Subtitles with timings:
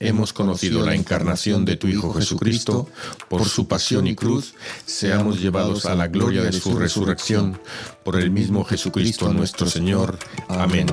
[0.00, 2.88] hemos conocido la encarnación de tu Hijo Jesucristo,
[3.28, 4.54] por su pasión y cruz,
[4.86, 7.60] seamos llevados a la gloria de su resurrección,
[8.02, 10.18] por el mismo Jesucristo nuestro Señor.
[10.48, 10.86] Amén.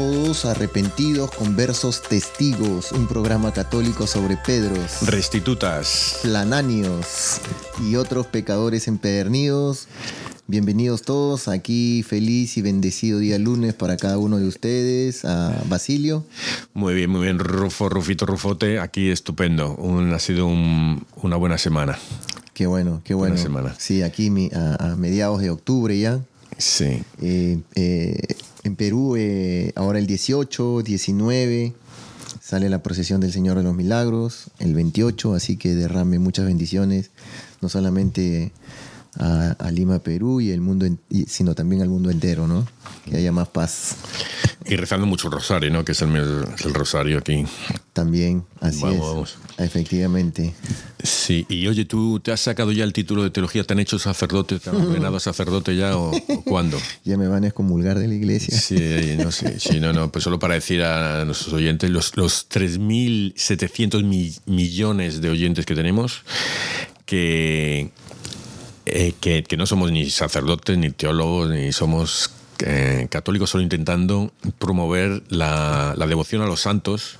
[0.00, 7.38] Todos arrepentidos, conversos, testigos, un programa católico sobre Pedros, restitutas, plananios
[7.86, 9.88] y otros pecadores empedernidos.
[10.46, 16.24] Bienvenidos todos, aquí feliz y bendecido día lunes para cada uno de ustedes, a Basilio.
[16.72, 19.76] Muy bien, muy bien, Rufo, Rufito, Rufote, aquí estupendo,
[20.14, 21.98] ha sido una buena semana.
[22.54, 23.34] Qué bueno, qué bueno.
[23.34, 23.74] Buena semana.
[23.78, 26.20] Sí, aquí a, mediados de octubre ya.
[26.56, 27.02] Sí.
[27.20, 28.16] Eh, eh,
[28.62, 31.72] en Perú, eh, ahora el 18, 19,
[32.40, 37.10] sale la procesión del Señor de los Milagros, el 28, así que derrame muchas bendiciones,
[37.60, 38.52] no solamente
[39.18, 40.86] a, Lima, Perú y el mundo,
[41.26, 42.66] sino también al mundo entero, ¿no?
[43.04, 43.96] Que haya más paz.
[44.66, 45.84] Y rezando mucho rosario, ¿no?
[45.84, 47.44] Que es el, rosario aquí.
[47.92, 48.82] También, así es.
[48.82, 49.36] Vamos.
[49.58, 50.54] Efectivamente.
[51.02, 53.64] Sí, y oye, ¿tú te has sacado ya el título de teología?
[53.64, 54.58] ¿Te han hecho sacerdote?
[54.58, 56.12] ¿Te han ordenado sacerdote ya o,
[56.44, 56.78] cuándo?
[57.04, 58.56] ya me van a excomulgar de la iglesia.
[58.58, 59.58] Sí, no sé.
[59.58, 60.12] Sí, no, no.
[60.12, 66.22] Pues solo para decir a nuestros oyentes, los, los 3.700 millones de oyentes que tenemos,
[67.06, 67.90] que
[68.92, 72.30] eh, que, no somos ni sacerdotes, ni teólogos, ni somos
[72.60, 77.16] eh, católicos, solo intentando promover la, devoción a los santos.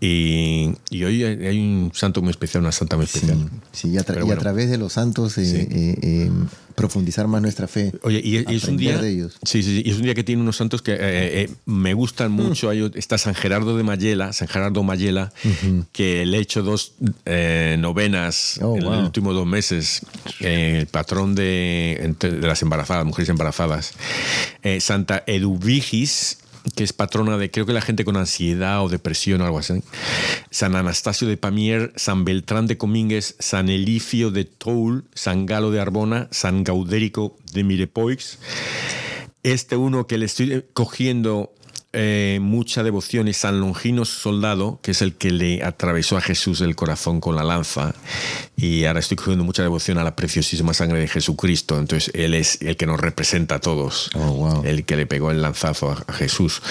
[0.00, 3.50] Y, hoy hay un santo muy especial, una santa muy especial.
[3.72, 6.30] Sí, y, a través de los santos eh,
[6.78, 7.92] profundizar más nuestra fe.
[8.02, 8.98] Oye, y, es un día.
[8.98, 9.36] De ellos.
[9.42, 12.30] Sí, sí, y es un día que tiene unos santos que eh, eh, me gustan
[12.30, 12.70] mucho.
[12.70, 12.92] Mm.
[12.94, 15.32] está San Gerardo de Mayela, San Gerardo Mayela,
[15.92, 16.92] que le he hecho dos
[17.24, 20.02] eh, novenas oh, en los últimos dos meses.
[20.38, 23.92] el patrón de, de, las embarazadas, mujeres embarazadas.
[24.78, 26.38] Santa Eduvigis
[26.74, 29.82] que es patrona de creo que la gente con ansiedad o depresión o algo así.
[30.50, 35.80] San Anastasio de Pamier, San Beltrán de Comínguez, San Elifio de Toul, San Galo de
[35.80, 38.38] Arbona, San Gaudérico de Mirepoix.
[39.42, 41.52] Este uno que le estoy cogiendo
[41.94, 46.60] eh, mucha devoción es San Longino Soldado, que es el que le atravesó a Jesús
[46.60, 47.94] el corazón con la lanza.
[48.56, 51.78] Y ahora estoy cogiendo mucha devoción a la preciosísima sangre de Jesucristo.
[51.78, 55.40] Entonces Él es el que nos representa a todos, oh, el que le pegó el
[55.40, 56.62] lanzazo a, Jesús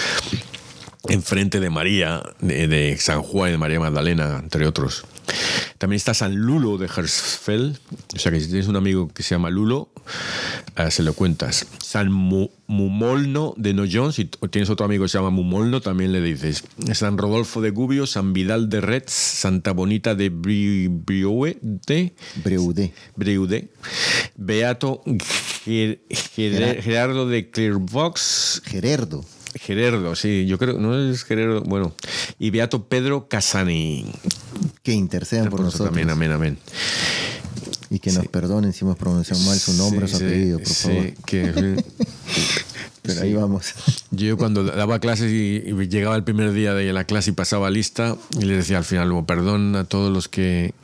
[1.08, 5.04] enfrente de María, de, San Juan y de María Magdalena, entre otros.
[5.78, 7.78] También está San Lulo de Hersfeld.
[8.14, 9.90] O sea que si tienes un amigo que se llama Lulo,
[10.76, 11.66] eh, se lo cuentas.
[11.80, 16.64] San Mumolno de Noyon, si tienes otro amigo que se llama Mumolno, también le dices.
[16.94, 21.58] San Rodolfo de Gubbio, San Vidal de Retz, Santa Bonita de Brioude.
[23.16, 23.68] Breude.
[24.36, 25.02] Beato
[25.64, 28.62] Gerardo de Clairvox.
[28.64, 29.24] Gerardo.
[29.54, 31.94] Gerardo, sí, yo creo, no es Gerardo, bueno.
[32.38, 34.06] Y Beato Pedro Casani.
[34.82, 35.88] Que intercedan por, nosotros.
[35.90, 36.58] Amén, amén, amén.
[37.90, 41.12] Y que nos perdonen si hemos pronunciado mal su nombre o su apellido, por favor.
[41.24, 41.82] Que,
[43.08, 43.72] pero ahí vamos.
[44.10, 48.16] Yo cuando daba clases y, llegaba el primer día de la clase y pasaba lista,
[48.38, 50.74] y les decía al final, perdón a todos los que,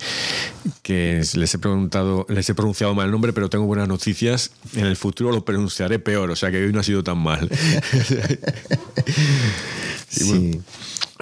[0.83, 4.53] que les he preguntado, les he pronunciado mal el nombre, pero tengo buenas noticias.
[4.75, 7.49] En el futuro lo pronunciaré peor, o sea que hoy no ha sido tan mal.
[10.09, 10.63] sí.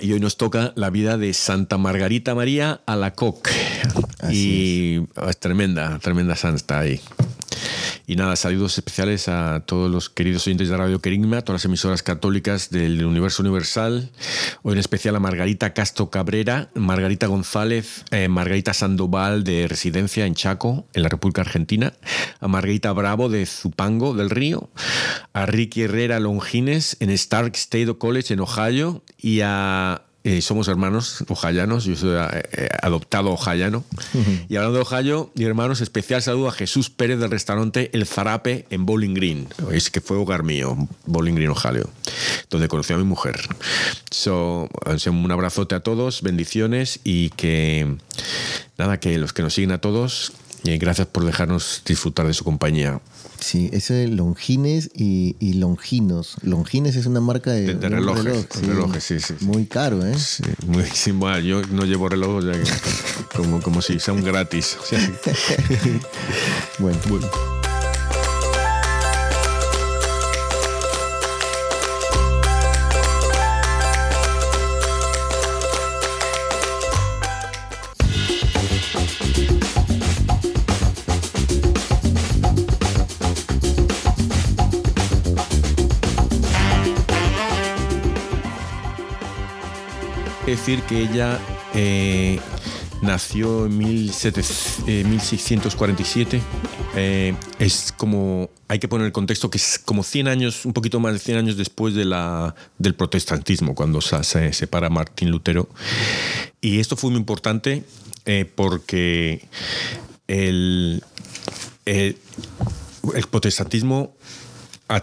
[0.00, 3.50] y hoy nos toca la vida de Santa Margarita María Alacoque.
[4.30, 5.40] y es.
[5.40, 7.00] tremenda, tremenda santa ahí.
[8.06, 12.02] Y nada, saludos especiales a todos los queridos oyentes de Radio Querigma, todas las emisoras
[12.02, 14.10] católicas del Universo Universal.
[14.62, 20.34] Hoy en especial a Margarita Castro Cabrera, Margarita González, eh, Margarita Sandoval de residencia en
[20.34, 21.92] Chaco, en la República Argentina,
[22.40, 24.70] a Margarita Bravo de Zupango del Río,
[25.32, 31.24] a Ricky Herrera Longines en Stark State College en Ohio y a eh, somos hermanos
[31.28, 33.84] ojayanos, yo soy eh, adoptado ojayano.
[34.48, 38.66] Y hablando de Ohio, mi hermanos, especial saludo a Jesús Pérez del restaurante El Zarape
[38.70, 39.48] en Bowling Green.
[39.72, 40.76] Es que fue hogar mío,
[41.06, 41.90] Bowling Green, Ohio,
[42.50, 43.40] donde conocí a mi mujer.
[44.10, 44.68] So,
[45.10, 47.96] un abrazote a todos, bendiciones y que,
[48.78, 50.32] nada, que los que nos siguen a todos,
[50.64, 53.00] y gracias por dejarnos disfrutar de su compañía.
[53.40, 56.36] Sí, es Longines y, Longinos.
[56.42, 58.48] Longines es una marca de, relojes.
[58.62, 60.16] relojes sí, sí, Muy caro, ¿eh?
[60.16, 60.44] Sí,
[61.12, 62.44] muy, yo no llevo reloj,
[63.34, 64.78] como, como si sea un gratis.
[66.78, 66.98] bueno.
[67.08, 67.61] bueno.
[90.52, 91.40] Decir que ella
[91.74, 92.38] eh,
[93.00, 96.36] nació en 1647.
[96.36, 96.40] Eh,
[96.94, 101.00] eh, es como, hay que poner el contexto que es como 100 años, un poquito
[101.00, 105.68] más de 100 años después de la, del protestantismo, cuando se, separa Martín Lutero.
[106.60, 107.84] Y esto fue muy importante
[108.54, 109.48] porque
[110.28, 111.02] el,
[111.86, 112.16] el
[113.30, 114.14] protestantismo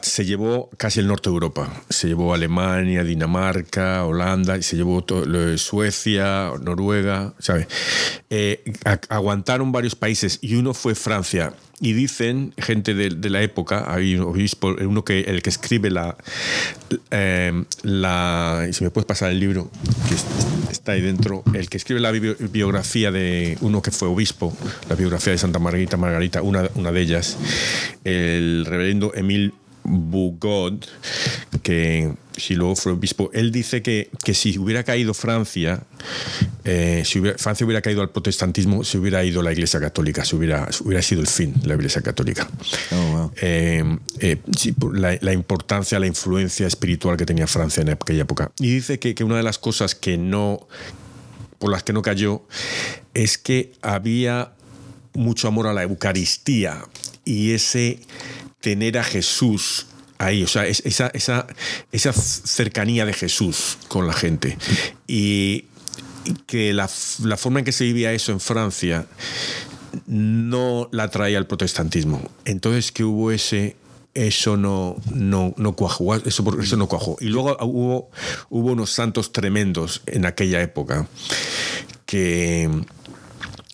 [0.02, 1.82] se llevó casi el norte de Europa.
[1.90, 7.68] Se llevó Alemania, Dinamarca, Holanda, y se llevó todo, Suecia, Noruega, ¿sabes?
[8.30, 8.64] Eh,
[9.10, 11.54] aguantaron varios países y uno fue Francia.
[11.82, 16.18] Y dicen, gente de, la época, hay un obispo, uno que, el que escribe la,
[17.12, 18.68] eh, la.
[18.72, 19.72] Si me puedes pasar el libro,
[20.10, 24.56] que está ahí dentro, el que escribe la biografía de uno que fue obispo,
[24.90, 27.38] la biografía de Santa Margarita Margarita, una, una de ellas,
[28.04, 29.54] el reverendo Emil
[29.90, 30.86] Bugod,
[31.64, 35.82] que si luego fue obispo, él dice que, que si hubiera caído Francia,
[36.64, 40.70] eh, si Francia hubiera caído al protestantismo, se hubiera ido la Iglesia Católica, se hubiera,
[40.86, 42.48] hubiera sido el fin de la Iglesia Católica.
[42.92, 43.84] Oh, eh,
[44.20, 44.38] eh,
[44.94, 48.52] la, importancia, la influencia espiritual que tenía Francia en aquella época.
[48.60, 50.68] Y dice que, que una de las cosas que no,
[51.58, 52.44] por las que no cayó,
[53.16, 54.54] es que había
[55.14, 56.86] mucho amor a la Eucaristía
[57.26, 58.00] y ese
[58.60, 61.48] tener a Jesús ahí, o sea, esa, esa,
[61.92, 64.58] esa cercanía de Jesús con la gente.
[65.08, 65.66] Y
[66.46, 69.08] que la, forma en que se vivía eso en Francia
[70.06, 72.22] no la traía el protestantismo.
[72.46, 73.76] Entonces que hubo ese
[74.14, 77.16] eso no, no, no cuajó, eso, eso no cuajó.
[77.22, 78.10] Y luego hubo,
[78.50, 81.08] hubo unos santos tremendos en aquella época,
[82.06, 82.70] que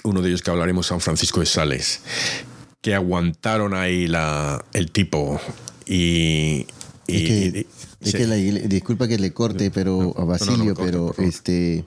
[0.04, 2.02] uno de ellos que hablaremos, San Francisco de Sales,
[2.86, 5.42] que aguantaron ahí la, el tipo
[5.88, 6.68] y...
[7.08, 7.66] y,
[8.68, 11.84] disculpa que le corte, pero a Basilio, pero este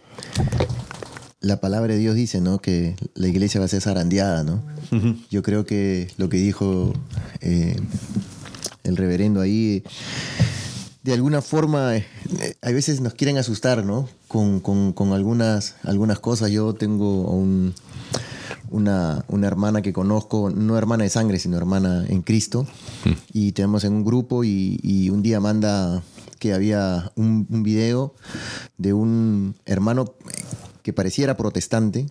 [1.40, 2.58] la palabra de Dios dice, ¿no?
[2.58, 4.60] Que la iglesia va a ser zarandeada, ¿no?
[5.30, 6.92] Yo creo que lo que dijo
[7.42, 7.76] eh,
[8.82, 9.84] el reverendo ahí,
[11.04, 12.06] de alguna forma, eh,
[12.60, 14.08] a veces nos quieren asustar, ¿no?
[14.26, 16.50] Con, con, con algunas, algunas cosas.
[16.50, 17.72] Yo tengo un,
[18.70, 22.66] una, hermana que conozco, no hermana de sangre, sino hermana en Cristo.
[23.32, 26.02] Y tenemos en un grupo y, un día manda
[26.38, 28.14] que había un, video
[28.76, 30.14] de un hermano
[30.82, 32.06] que pareciera protestante,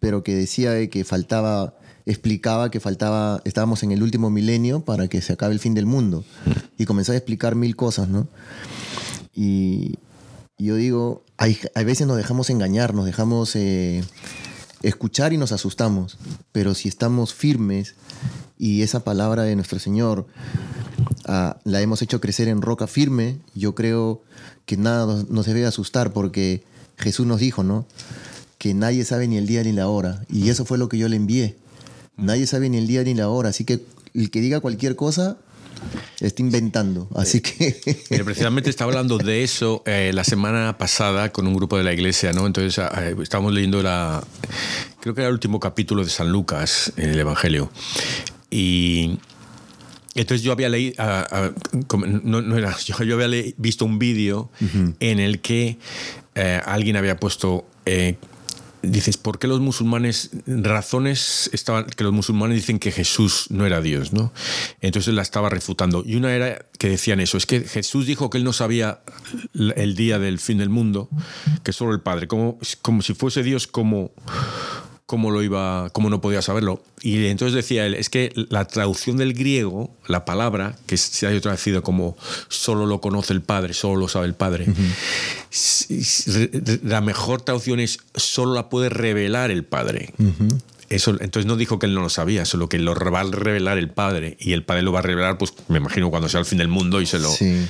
[0.00, 1.74] pero que decía que faltaba,
[2.06, 5.86] explicaba que faltaba, estábamos en el último milenio para que se acabe el fin del
[5.86, 6.24] mundo.
[6.80, 8.28] Y comenzó a explicar mil cosas, ¿no?
[9.34, 9.98] Y,
[10.58, 13.56] yo digo, hay, hay, veces nos dejamos engañar, nos dejamos...
[13.56, 14.04] Eh,
[14.82, 16.18] escuchar y nos asustamos,
[16.52, 17.94] pero si estamos firmes
[18.58, 20.26] y esa palabra de nuestro Señor
[21.26, 24.22] ah, la hemos hecho crecer en roca firme, yo creo
[24.66, 26.62] que nada nos, debe asustar porque
[26.96, 27.86] Jesús nos dijo, ¿no?
[28.58, 30.24] Que nadie sabe ni el día ni la hora.
[30.28, 31.56] Y eso fue lo que yo le envié.
[32.16, 33.50] Nadie sabe ni el día ni la hora.
[33.50, 35.38] Así que el que diga cualquier cosa,
[36.20, 37.80] Está inventando, así que...
[38.24, 42.32] precisamente estaba hablando de eso eh, la semana pasada con un grupo de la iglesia,
[42.32, 42.46] ¿no?
[42.46, 44.22] Entonces eh, estábamos leyendo la...
[45.00, 47.70] Creo que era el último capítulo de San Lucas, en el Evangelio.
[48.50, 49.18] Y...
[50.14, 51.50] Entonces yo había leído, ah, ah,
[52.24, 54.50] no, era, yo, había visto un vídeo
[54.98, 55.78] en el que
[56.34, 57.66] eh, alguien había puesto
[58.88, 63.80] dices, ¿por qué los musulmanes, razones estaban, que los musulmanes dicen que Jesús no era
[63.80, 64.32] Dios, ¿no?
[64.80, 66.02] Entonces la estaba refutando.
[66.04, 69.00] Y una era que decían eso, es que Jesús dijo que él no sabía
[69.54, 71.08] el día del fin del mundo,
[71.62, 74.12] que solo el Padre, como, como si fuese Dios como
[75.08, 76.82] cómo lo iba, cómo no podía saberlo.
[77.00, 81.40] Y entonces decía él, es que la traducción del griego, la palabra, que se ha
[81.40, 82.14] traducido como
[82.48, 84.66] solo lo conoce el Padre, solo lo sabe el Padre,
[86.82, 90.12] la mejor traducción es solo la puede revelar el Padre.
[90.88, 93.78] Eso, entonces no dijo que él no lo sabía, solo que lo va a revelar
[93.78, 96.46] el Padre y el Padre lo va a revelar, pues me imagino cuando sea el
[96.46, 97.66] fin del mundo y se lo, sí.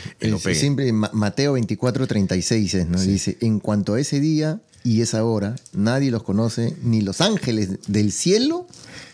[0.54, 3.00] Siempre Mateo 24, 36 es, ¿no?
[3.00, 7.70] Dice, en cuanto a ese día, y esa hora nadie los conoce, ni los ángeles
[7.88, 8.66] del cielo,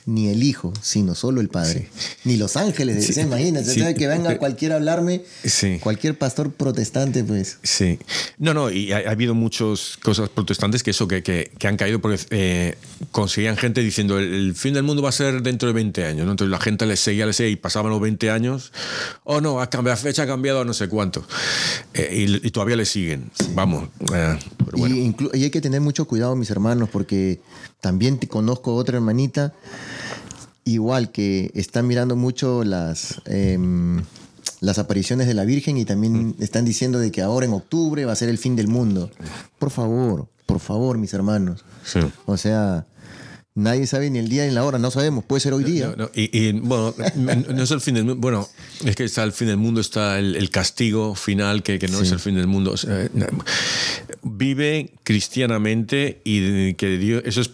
[0.07, 1.89] ni el Hijo, sino solo el Padre.
[2.25, 3.21] Ni los ángeles, sí.
[3.21, 5.23] imagínate, que venga cualquiera a hablarme,
[5.81, 7.59] cualquier pastor protestante, pues.
[7.63, 7.99] Sí.
[8.39, 12.21] No, no, y ha, habido muchas cosas protestantes que eso, que, que, han caído porque
[12.31, 12.77] eh,
[13.11, 16.33] conseguían gente diciendo el, fin del mundo va a ser dentro de 20 años, ¿no?
[16.33, 18.73] Entonces la gente les seguía, les seguía y pasaban los 20 años,
[19.25, 21.27] oh no, ha cambiado, la fecha ha cambiado a no sé cuánto.
[21.95, 23.89] Eh, y, todavía le siguen, vamos.
[24.15, 24.39] Eh,
[24.77, 27.41] y, y hay que tener mucho cuidado, mis hermanos, porque
[27.85, 29.53] también te conozco otra hermanita,
[30.65, 34.03] igual que está mirando mucho las, em,
[34.61, 36.37] las apariciones de la Virgen y también mm.
[36.39, 39.11] están diciendo de que ahora en octubre va a ser el fin del mundo.
[39.59, 41.63] Por favor, por favor, mis hermanos.
[42.25, 42.87] O sea,
[43.57, 45.95] Nadie sabe ni el día ni la hora, no sabemos, puede ser hoy día.
[46.13, 48.49] y, bueno, no es el fin del mundo, bueno,
[48.85, 52.19] es que está el fin del mundo, está el, castigo final, que, no es el
[52.19, 52.75] fin del mundo.
[54.25, 57.51] Vive cristianamente y que Dios, eso es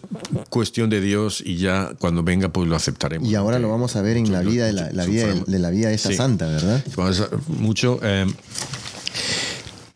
[0.49, 3.29] cuestión de Dios y ya cuando venga pues lo aceptaremos.
[3.29, 5.91] Y ahora lo vamos a ver en la vida de la, vida de, la vida
[5.91, 6.83] esta santa, ¿verdad?
[7.47, 7.99] mucho.
[8.01, 8.25] Eh,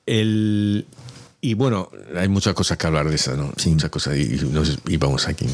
[0.05, 0.85] el,
[1.41, 3.53] y bueno, hay muchas cosas que hablar de eso, ¿no?
[3.55, 3.69] Sí.
[3.69, 5.45] Muchas cosas, y, vamos aquí.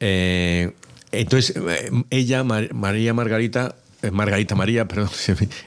[0.00, 0.72] Eh,
[1.12, 3.76] entonces, eh, ella, María Margarita,
[4.12, 5.10] Margarita María, perdón,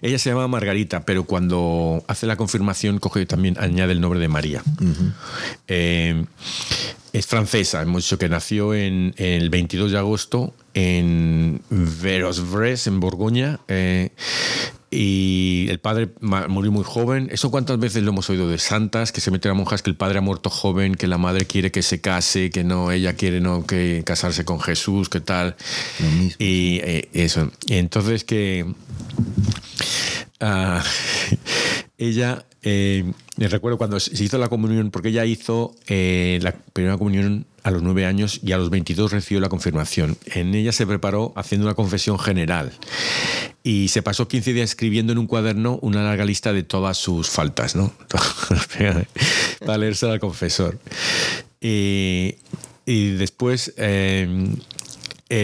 [0.01, 4.27] ella se llama Margarita, pero cuando hace la confirmación coge también añade el nombre de
[4.27, 4.63] María.
[5.67, 13.59] es francesa, hemos dicho que nació en, el 22 de agosto en Verosvres, en Borgoña
[14.93, 17.29] y el padre murió muy joven.
[17.31, 19.95] ¿Eso cuántas veces lo hemos oído de santas que se meten a monjas que el
[19.95, 23.39] padre ha muerto joven, que la madre quiere que se case, que no, ella quiere
[23.39, 25.55] no que casarse con Jesús, qué tal?
[26.37, 27.49] Y eh, eso.
[27.69, 28.65] entonces que
[30.41, 30.83] ah,
[31.97, 36.97] ella eh, me recuerdo cuando se hizo la comunión, porque ella hizo eh, la primera
[36.97, 40.17] comunión a los nueve años y a los 22 recibió la confirmación.
[40.25, 42.71] En ella se preparó haciendo una confesión general
[43.63, 47.29] y se pasó 15 días escribiendo en un cuaderno una larga lista de todas sus
[47.29, 47.93] faltas, ¿no?
[49.65, 50.79] Para leerse al confesor.
[51.59, 52.35] Y,
[52.85, 54.55] después, eh,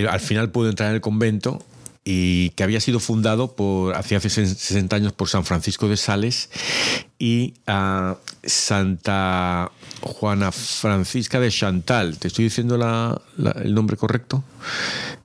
[0.09, 1.63] al final pudo entrar en el convento
[2.03, 6.49] y que había sido fundado por, hace 60 años por San Francisco de Sales
[7.19, 9.71] y a Santa
[10.01, 12.17] Juana Francisca de Chantal.
[12.17, 12.75] ¿Te estoy diciendo
[13.55, 14.43] el nombre correcto?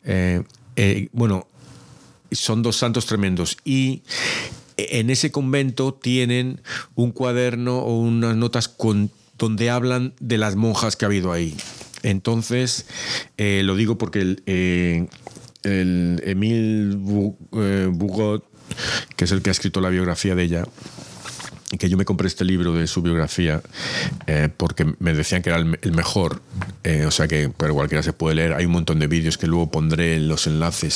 [0.05, 0.43] Eh,
[0.77, 1.47] eh, bueno,
[2.31, 3.57] son dos santos tremendos.
[3.65, 4.03] Y
[4.77, 6.61] en ese convento tienen
[6.95, 8.75] un cuaderno o unas notas
[9.39, 11.57] donde hablan de las monjas que ha habido ahí.
[12.03, 12.87] Entonces,
[13.37, 15.07] eh, lo digo porque el, eh,
[15.63, 18.45] el Emile Bugot,
[19.17, 20.65] que es el que ha escrito la biografía de ella,
[21.79, 23.63] que yo me compré este libro de su biografía
[24.27, 26.43] eh, porque me decían que era el, mejor,
[26.85, 28.53] eh, o sea que pero cualquiera se puede leer.
[28.55, 30.95] Hay un montón de vídeos que luego pondré en los enlaces,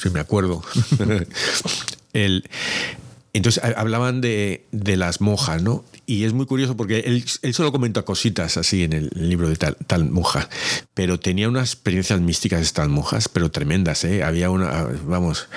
[0.00, 0.62] si, me acuerdo.
[2.12, 2.44] el,
[3.34, 5.84] entonces hablaban de, de, las monjas, ¿no?
[6.04, 9.56] Y es muy curioso porque él, él solo comenta cositas así en el, libro de
[9.56, 10.50] tal, tal, monja,
[10.92, 14.22] pero tenía unas experiencias místicas estas monjas, pero tremendas, ¿eh?
[14.22, 15.48] Había una, vamos,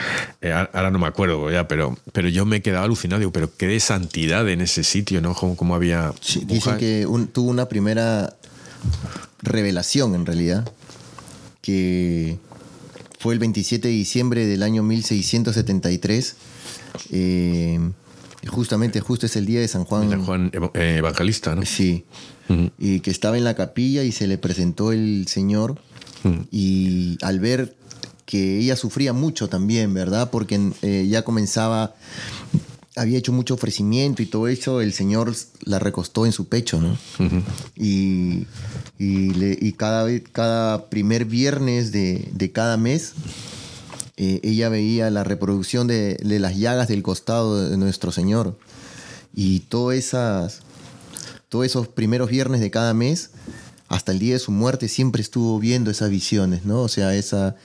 [0.42, 3.68] eh, ahora no me acuerdo ya, pero, pero yo me quedaba alucinado, digo, pero qué
[3.68, 5.34] de santidad en ese sitio, ¿no?
[5.36, 6.14] Como, había...
[6.22, 8.38] Sí, dicen que tuvo una primera
[9.42, 10.72] revelación en realidad,
[11.62, 12.38] que
[13.20, 16.36] fue el 27 de diciembre del año 1673
[17.12, 17.80] eh,
[18.48, 20.10] justamente, justo es el día de San Juan.
[20.10, 21.66] San Juan eh, Evangelista, ¿no?
[21.66, 22.06] Sí.
[22.78, 25.80] Y que estaba en la capilla y se le presentó el Señor.
[26.52, 27.76] Y al ver
[28.26, 30.32] que ella sufría mucho también, ¿verdad?
[30.32, 31.96] Porque eh, ya comenzaba,
[32.96, 36.98] había hecho mucho ofrecimiento y todo eso, el Señor la recostó en su pecho, ¿no?
[37.76, 38.48] Y,
[38.98, 43.14] y, cada, cada primer viernes de, de cada mes,
[44.18, 48.58] eh, ella veía la reproducción de, de, las llagas del costado de nuestro Señor.
[49.34, 50.62] Y todas esas,
[51.50, 53.32] todos esos primeros viernes de cada mes,
[53.90, 56.82] hasta el día de su muerte, siempre estuvo viendo esas visiones, ¿no?
[56.82, 57.56] O sea, esa,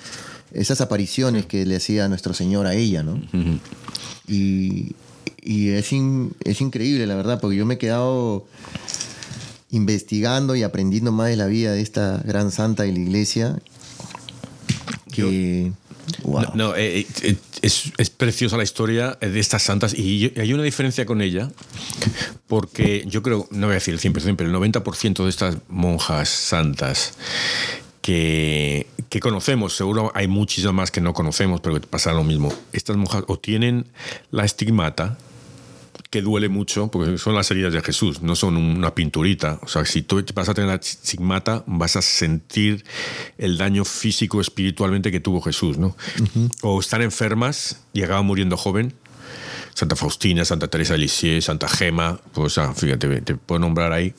[0.52, 3.20] esas apariciones que le hacía nuestro Señor a ella, ¿no?
[4.26, 4.94] Y,
[5.42, 5.92] es,
[6.44, 8.46] es increíble, la verdad, porque yo me he quedado
[9.70, 13.58] investigando y aprendiendo más de la vida de esta gran santa de la iglesia.
[15.12, 15.72] Que.
[16.54, 21.06] No, eh, eh, es, es, preciosa la historia de estas santas y hay una diferencia
[21.06, 21.50] con ella
[22.46, 26.28] porque yo creo, no voy a decir el 100%, pero el 90% de estas monjas
[26.28, 27.14] santas
[28.02, 32.52] que, que, conocemos, seguro hay muchísimas más que no conocemos, pero que pasa lo mismo.
[32.72, 33.86] Estas monjas o tienen
[34.30, 35.18] la estigmata,
[36.10, 39.60] que duele mucho, porque son las heridas de Jesús, no son una pinturita.
[39.62, 42.84] O sea, si tú vas a tener la estigmata, vas a sentir
[43.38, 45.96] el daño físico, espiritualmente que tuvo Jesús, ¿no?
[46.62, 48.92] O están enfermas y acaban muriendo joven,
[49.72, 54.12] Santa Faustina, Santa Teresa de Lisieux, Santa Gema, pues o fíjate, te puedo nombrar ahí,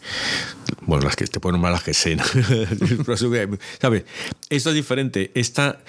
[0.84, 2.18] bueno, las que te puedo nombrar las que sé,
[3.82, 4.06] ¿sabes?
[4.50, 5.82] Esto es diferente, esta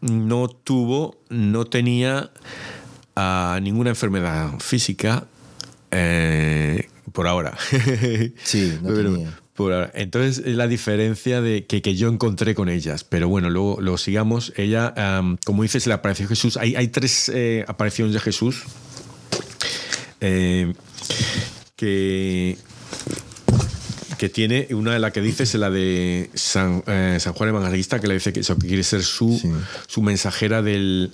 [0.00, 2.32] no tuvo, no tenía
[3.16, 5.28] uh, ninguna enfermedad física
[5.94, 7.56] eh, por ahora.
[8.42, 9.38] sí, no tenía.
[9.54, 9.92] Por ahora.
[9.94, 13.04] Entonces, es la diferencia de que, que, yo encontré con ellas.
[13.04, 14.52] Pero bueno, luego lo sigamos.
[14.56, 16.56] Ella, um, como dices, le apareció Jesús.
[16.56, 18.64] Hay, hay tres eh, apariciones de Jesús
[20.20, 20.72] eh,
[21.76, 22.56] que,
[24.16, 28.00] que tiene, una de las que dice es la de San, eh, San Juan Evangelista,
[28.00, 29.40] que le dice que, eso, quiere ser su,
[29.86, 31.12] su mensajera del,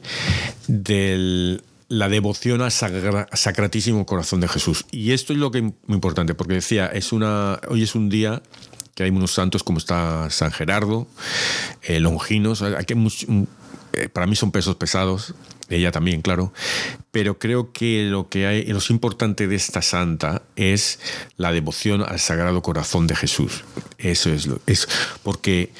[0.68, 4.87] del la devoción al sacratísimo corazón de Jesús.
[4.92, 8.09] Y esto es lo que es muy importante, porque decía, es una, hoy es un
[8.09, 8.42] día
[8.94, 11.09] que hay unos santos como está San Gerardo,
[11.83, 13.46] eh, Longinos, que,
[14.12, 15.35] para mí son pesos pesados,
[15.68, 16.53] ella también, claro,
[17.11, 21.00] pero creo que lo que hay, lo importante de esta santa es
[21.38, 23.64] la devoción al Sagrado Corazón de Jesús.
[23.98, 24.88] Eso es lo, es
[25.24, 25.72] porque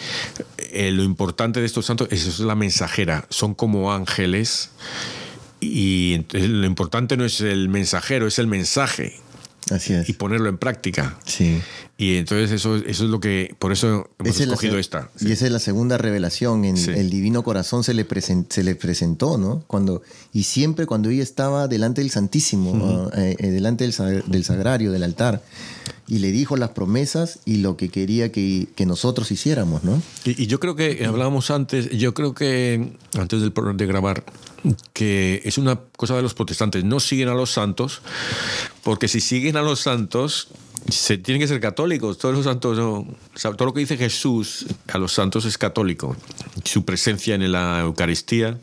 [0.59, 4.71] eh, lo importante de estos santos es, es la mensajera, son como ángeles
[5.61, 9.15] y lo importante no es el mensajero, es el mensaje.
[9.71, 10.09] Así es.
[10.09, 11.19] Y ponerlo en práctica.
[11.25, 11.61] Sí.
[11.97, 15.11] Y entonces eso, eso es lo que, por eso hemos escogido esta.
[15.21, 16.65] Y esa es la segunda revelación.
[16.65, 18.07] En el Divino Corazón se le,
[18.49, 19.63] se le presentó, ¿no?
[19.67, 24.93] Cuando, y siempre cuando ella estaba delante del Santísimo, eh, eh, delante del, del, sagrario,
[24.93, 25.43] del altar,
[26.09, 30.03] y le dijo las promesas y lo que quería que, que nosotros hiciéramos, ¿no?
[30.25, 34.25] Y, yo creo que, hablábamos antes, yo creo que, antes del, de grabar,
[34.93, 38.03] que es una cosa de los protestantes, no siguen a los santos,
[38.83, 40.49] porque si siguen a los santos,
[40.89, 42.19] se, tienen que ser católicos.
[42.19, 42.77] Todos los santos,
[43.43, 46.17] todo lo que dice Jesús a los santos es católico.
[46.65, 48.59] Su presencia en la Eucaristía,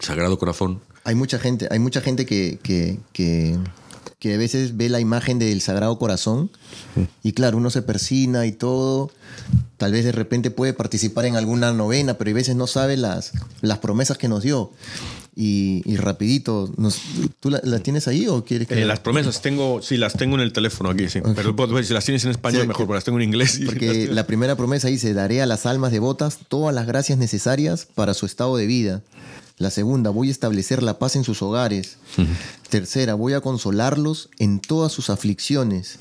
[0.00, 0.80] Sagrado Corazón.
[1.04, 3.58] Hay mucha gente, hay mucha gente que, que, que,
[4.18, 6.50] que, a veces ve la imagen del Sagrado Corazón
[7.22, 9.10] y claro, uno se persina y todo.
[9.80, 13.32] Tal vez de repente puede participar en alguna novena, pero a veces no sabe las,
[13.62, 14.72] las promesas que nos dio.
[15.34, 16.70] Y, rapidito,
[17.40, 18.82] ¿tú las la tienes ahí o quieres que...?
[18.82, 21.22] Eh, las promesas tengo, sí, las tengo en el teléfono aquí, sí.
[21.34, 23.58] Pero si las tienes en español mejor, porque las tengo en inglés.
[23.64, 28.12] Porque la primera promesa dice, daré a las almas devotas todas las gracias necesarias para
[28.12, 29.02] su estado de vida.
[29.56, 31.96] La segunda, voy a establecer la paz en sus hogares.
[32.68, 35.98] Tercera, voy a consolarlos en todas sus aflicciones.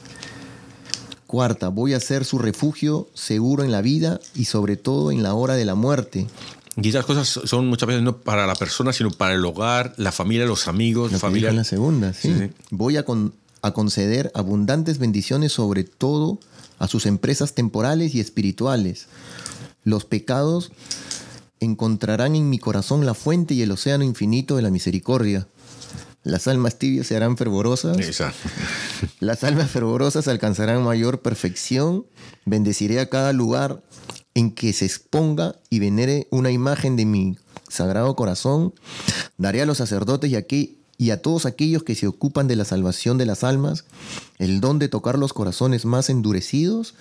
[1.30, 5.36] Cuarta, voy a ser su refugio seguro en la vida y sobre todo en la
[5.36, 6.26] hora de la muerte.
[6.76, 10.12] Y esas cosas son muchas veces no para la persona, sino para el hogar, la
[10.12, 11.52] familia, los amigos, la familia.
[11.52, 12.34] La segunda, sí.
[12.72, 13.06] Voy a,
[13.62, 16.40] a conceder abundantes bendiciones sobre todo
[16.80, 19.06] a sus empresas temporales y espirituales.
[19.84, 20.72] Los pecados
[21.60, 25.46] encontrarán en mi corazón la fuente y el océano infinito de la misericordia.
[26.24, 27.98] Las almas tibias se harán fervorosas.
[29.20, 32.06] Las almas fervorosas alcanzarán mayor perfección.
[32.46, 33.82] Bendeciré a cada lugar
[34.34, 38.74] en que se exponga y venere una imagen de mi sagrado corazón,
[39.38, 42.66] daré a los sacerdotes y, aquí, y a todos aquellos que se ocupan de la
[42.66, 43.86] salvación de las almas
[44.38, 46.96] el don de tocar los corazones más endurecidos.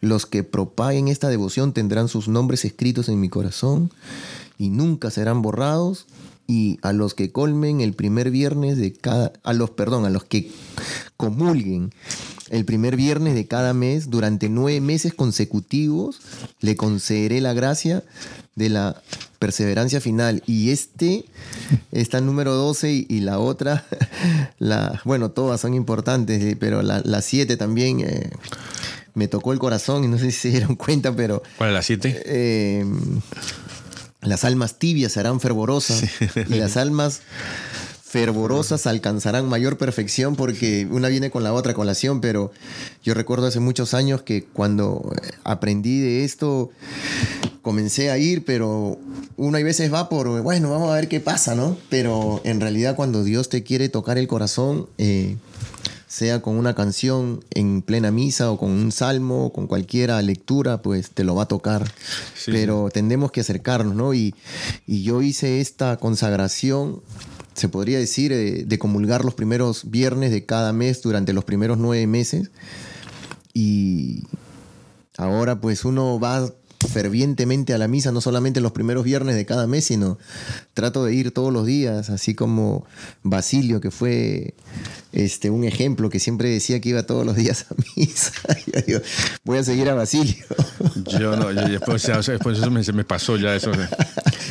[0.00, 3.92] Los que propaguen esta devoción tendrán sus nombres escritos en mi corazón
[4.56, 6.06] y nunca serán borrados.
[6.48, 10.24] Y a los que colmen el primer viernes de cada, a los, perdón, a los
[10.24, 10.50] que
[11.16, 11.92] comulguen
[12.50, 16.20] el primer viernes de cada mes, durante nueve meses consecutivos,
[16.60, 18.02] le concederé la gracia
[18.54, 19.02] de la
[19.38, 20.42] perseverancia final.
[20.46, 21.24] Y este
[21.92, 23.84] está número 12 y, la otra,
[24.58, 28.30] la, bueno, todas son importantes, eh, pero la 7 también eh,
[29.14, 31.42] me tocó el corazón y no sé si se dieron cuenta, pero...
[31.58, 32.22] ¿Cuál es la 7?
[32.24, 32.86] Eh,
[34.28, 36.04] las almas tibias serán fervorosas
[36.48, 37.22] y las almas
[38.08, 42.50] fervorosas alcanzarán mayor perfección porque una viene con la otra colación, pero
[43.04, 45.12] yo recuerdo hace muchos años que cuando
[45.44, 46.70] aprendí de esto
[47.60, 48.98] comencé a ir, pero
[49.36, 51.76] uno hay veces va por, bueno, vamos a ver qué pasa, ¿no?
[51.90, 55.36] Pero en realidad cuando Dios te quiere tocar el corazón, eh,
[56.08, 60.82] sea con una canción en plena misa o con un salmo o con cualquiera lectura,
[60.82, 61.88] pues te lo va a tocar.
[62.46, 64.14] Pero tendemos que acercarnos, ¿no?
[64.14, 64.34] Y,
[64.86, 67.02] y yo hice esta consagración
[67.58, 71.76] se podría decir, eh, de comulgar los primeros viernes de cada mes durante los primeros
[71.76, 72.50] nueve meses.
[73.52, 74.22] Y
[75.16, 76.52] ahora pues uno va
[76.86, 80.18] fervientemente a la misa, no solamente los primeros viernes de cada mes, sino
[80.74, 82.84] trato de ir todos los días, así como
[83.24, 84.54] Basilio, que fue
[85.12, 88.32] este, un ejemplo, que siempre decía que iba todos los días a misa.
[89.44, 90.44] voy a seguir a Basilio.
[91.18, 93.72] Yo no, después, eso me, se me pasó ya eso,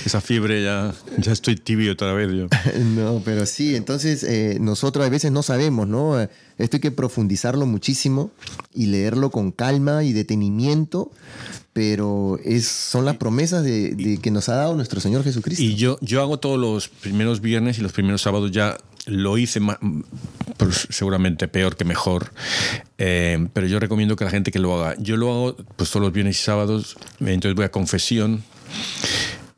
[0.06, 2.32] esa fiebre, ya, ya estoy tibio otra vez.
[2.32, 2.48] Yo.
[2.96, 6.20] No, pero sí, entonces eh, nosotros a veces no sabemos, ¿no?
[6.58, 8.32] Esto hay que profundizarlo muchísimo
[8.74, 11.12] y leerlo con calma y detenimiento
[11.78, 15.64] pero es, son las promesas de, que nos ha dado nuestro Señor Jesucristo.
[15.64, 19.60] Y yo, yo hago todos los primeros viernes y los primeros sábados ya lo hice
[20.58, 22.32] pues, seguramente peor que mejor,
[22.98, 24.96] eh, pero yo recomiendo que la gente que lo haga.
[25.00, 28.44] Yo lo hago pues todos los viernes y sábados, entonces voy a confesión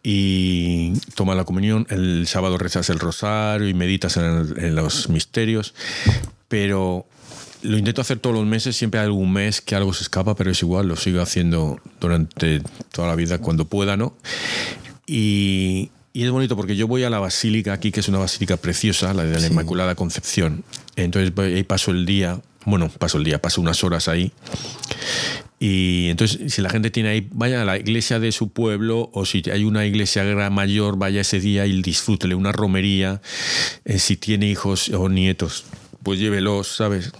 [0.03, 5.73] y toma la comunión, el sábado rezas el rosario y meditas en los misterios,
[6.47, 7.05] pero
[7.62, 10.51] lo intento hacer todos los meses, siempre hay algún mes que algo se escapa, pero
[10.51, 14.15] es igual, lo sigo haciendo durante toda la vida cuando pueda, ¿no?
[15.05, 19.13] Y, es bonito porque yo voy a la basílica aquí, que es una basílica preciosa,
[19.13, 20.63] la de la Inmaculada Concepción.
[20.95, 24.31] Entonces ahí paso el día, bueno, paso el día, paso unas horas ahí.
[25.59, 29.25] Y entonces, si la gente tiene ahí, vaya a la iglesia de su pueblo, o
[29.25, 33.21] si hay una iglesia mayor, vaya ese día y disfrútele una romería.
[33.83, 35.65] Eh, si tiene hijos o nietos,
[36.01, 37.11] pues llévelos, ¿sabes?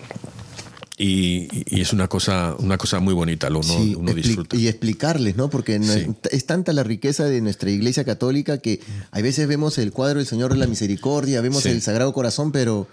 [1.02, 1.48] Y,
[1.80, 4.58] es una cosa, una cosa muy bonita, lo uno, disfruta.
[4.58, 5.50] Y explicarles, ¿no?
[5.50, 5.80] Porque
[6.30, 8.82] es tanta la riqueza de nuestra iglesia católica que
[9.12, 12.86] a veces vemos el cuadro del Señor de la Misericordia, vemos el Sagrado Corazón, pero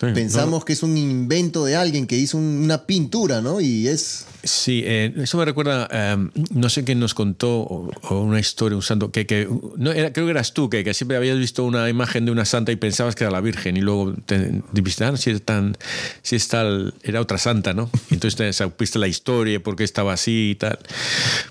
[0.00, 3.60] Pensamos que es un invento de alguien que hizo una pintura, ¿no?
[3.60, 4.26] Y es...
[4.44, 9.10] Sí, eh, eso me recuerda, em, no sé quién nos contó o, una historia usando,
[9.10, 12.26] que, que no, era, creo que eras tú, que, que, siempre habías visto una imagen
[12.26, 15.30] de una santa y pensabas que era la Virgen y luego te dijiste, ah, si,
[15.30, 15.76] es tan,
[16.22, 17.90] si es tal, era otra santa, ¿no?
[18.10, 20.78] Y entonces te supiste la historia, por qué estaba así y tal.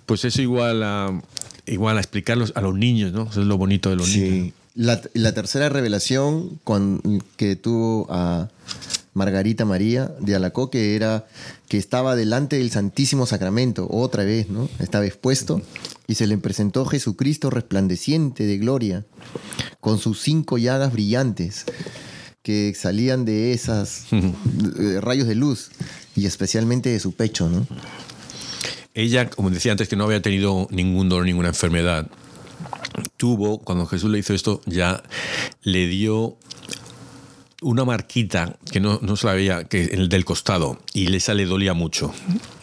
[0.05, 1.21] Pues eso igual a,
[1.65, 3.27] igual a explicarlos a los niños, ¿no?
[3.29, 4.53] Eso es lo bonito de los niños.
[4.76, 7.02] La, la tercera revelación con,
[7.38, 8.50] que tuvo a
[9.16, 11.26] Margarita María de Alacó, que era
[11.70, 14.70] que estaba delante del Santísimo Sacramento, otra vez, ¿no?
[14.80, 15.62] Estaba expuesto
[16.06, 19.06] y se le presentó Jesucristo resplandeciente de gloria,
[19.80, 21.64] con sus cinco llagas brillantes
[22.44, 24.08] que salían de esas
[25.02, 25.72] rayos de luz
[26.16, 27.66] y especialmente de su pecho, ¿no?
[28.94, 32.08] Ella, como decía antes, que no había tenido ningún dolor, ninguna enfermedad
[33.18, 35.04] tuvo, cuando Jesús le hizo esto, ya
[35.63, 36.38] le dio
[37.62, 41.46] una marquita que no, no se la veía, que el del costado, y esa le
[41.46, 42.13] dolía mucho.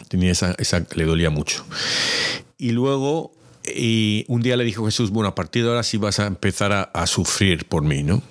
[0.07, 1.65] Tenía esa, esa le dolía mucho.
[2.57, 3.33] Y luego,
[3.65, 6.71] y un día le dijo Jesús, bueno, a partir de ahora sí vas a empezar
[6.71, 8.21] a, a sufrir por mí, ¿no?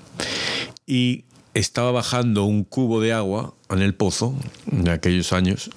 [0.87, 4.35] Y estaba bajando un cubo de agua en el pozo,
[4.71, 5.71] en aquellos años,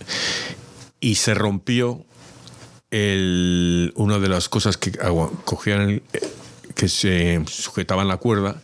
[0.99, 2.05] y se rompió
[3.95, 4.91] una de las cosas que
[5.43, 6.01] cogían
[6.75, 8.61] que se sujetaban la cuerda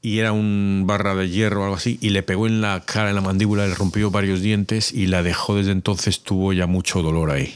[0.00, 3.10] y era un barra de hierro o algo así y le pegó en la cara,
[3.10, 7.02] en la mandíbula, le rompió varios dientes y la dejó desde entonces, tuvo ya mucho
[7.02, 7.54] dolor ahí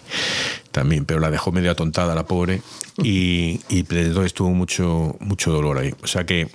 [0.71, 2.63] también, pero la dejó medio atontada la pobre
[3.03, 5.93] y, desde entonces tuvo mucho, mucho dolor ahí.
[6.03, 6.49] O sea que,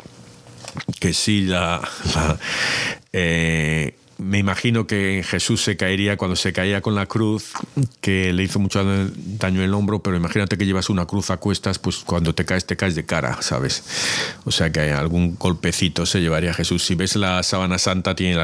[1.00, 1.82] que sí, la,
[3.14, 7.54] eh, me imagino que Jesús se caería cuando se caía con la cruz,
[8.02, 11.38] que le hizo mucho daño en el hombro, pero imagínate que llevas una cruz a
[11.38, 13.84] cuestas, pues cuando te caes, te caes de cara, ¿sabes?
[14.46, 16.86] O sea que algún golpecito se llevaría Jesús.
[16.86, 18.36] Si ves la sábana santa, tiene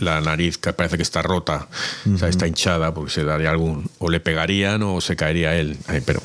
[0.00, 1.68] la, nariz que parece que está rota,
[2.12, 5.78] o sea, está hinchada, porque se daría algún, o le pegarían o se caería él.
[6.04, 6.20] pero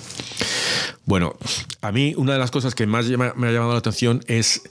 [1.05, 1.35] Bueno,
[1.81, 4.63] a mí una de las cosas que más me ha llamado la atención es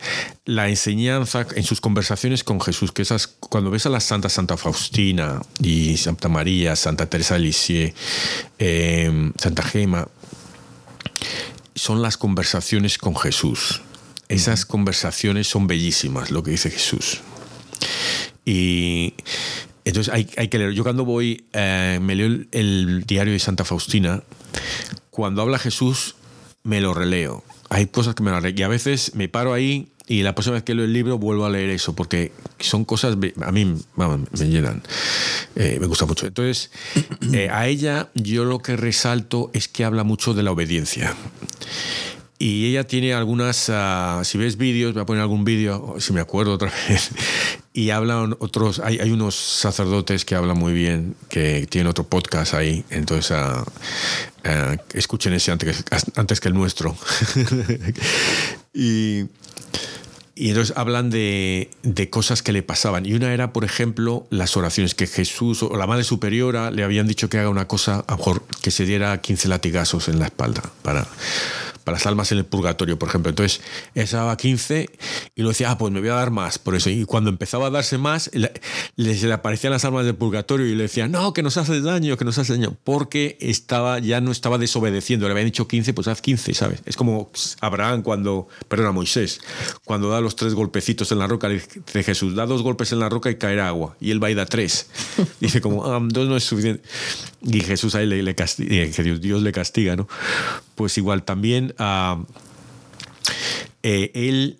[0.44, 4.56] la enseñanza en sus conversaciones con Jesús, que esas, cuando ves a la Santa Santa
[4.56, 7.94] Faustina y Santa María, Santa Teresa de Lisieux,
[8.58, 10.08] eh, Santa Gema,
[11.74, 13.82] son las conversaciones con Jesús.
[14.28, 17.20] Esas conversaciones son bellísimas, lo que dice Jesús.
[18.44, 19.14] Y
[19.84, 20.72] entonces hay, que leer.
[20.72, 24.22] Yo cuando voy, eh, me leo el, diario de Santa Faustina,
[25.10, 26.16] cuando habla Jesús,
[26.62, 27.44] me lo releo.
[27.68, 28.58] Hay cosas que me lo releo.
[28.58, 31.46] Y a veces me paro ahí y la próxima vez que leo el libro vuelvo
[31.46, 34.82] a leer eso, porque son cosas, a mí me llenan,
[35.56, 36.26] eh, me gusta mucho.
[36.26, 36.70] Entonces,
[37.32, 41.14] eh, a ella yo lo que resalto es que habla mucho de la obediencia.
[42.38, 46.20] Y ella tiene algunas, ah, si ves vídeos, voy a poner algún vídeo, si me
[46.20, 47.10] acuerdo otra vez,
[47.72, 52.52] y hablan otros, hay, hay, unos sacerdotes que hablan muy bien, que tienen otro podcast
[52.52, 55.84] ahí, entonces uh, escuchen ese antes
[56.16, 56.94] antes que el nuestro.
[58.74, 59.24] y,
[60.36, 63.06] y entonces hablan de, de, cosas que le pasaban.
[63.06, 67.06] Y una era, por ejemplo, las oraciones que Jesús o la Madre Superiora le habían
[67.06, 70.26] dicho que haga una cosa, a lo mejor que se diera 15 latigazos en la
[70.26, 71.06] espalda para
[71.84, 73.30] para las almas en el purgatorio, por ejemplo.
[73.30, 73.60] Entonces,
[73.94, 74.90] esa daba 15
[75.34, 76.90] y lo decía, ah, pues me voy a dar más, por eso.
[76.90, 78.50] Y cuando empezaba a darse más, le,
[78.96, 82.24] le, aparecían las almas del purgatorio y le decía, no, que nos hace daño, que
[82.24, 86.20] nos hace daño, porque estaba, ya no estaba desobedeciendo, le habían dicho 15, pues haz
[86.20, 86.82] 15, ¿sabes?
[86.86, 89.40] Es como Abraham cuando, perdón, a Moisés,
[89.84, 93.00] cuando da los tres golpecitos en la roca, le dice Jesús, da dos golpes en
[93.00, 93.96] la roca y caerá agua.
[94.00, 94.88] Y él va y da tres.
[95.40, 96.82] Dice como, ah, dos no es suficiente.
[97.42, 100.08] Y Jesús ahí le, le castiga, que Dios, Dios le castiga, ¿no?
[100.74, 101.73] Pues igual también
[103.82, 104.58] eh, él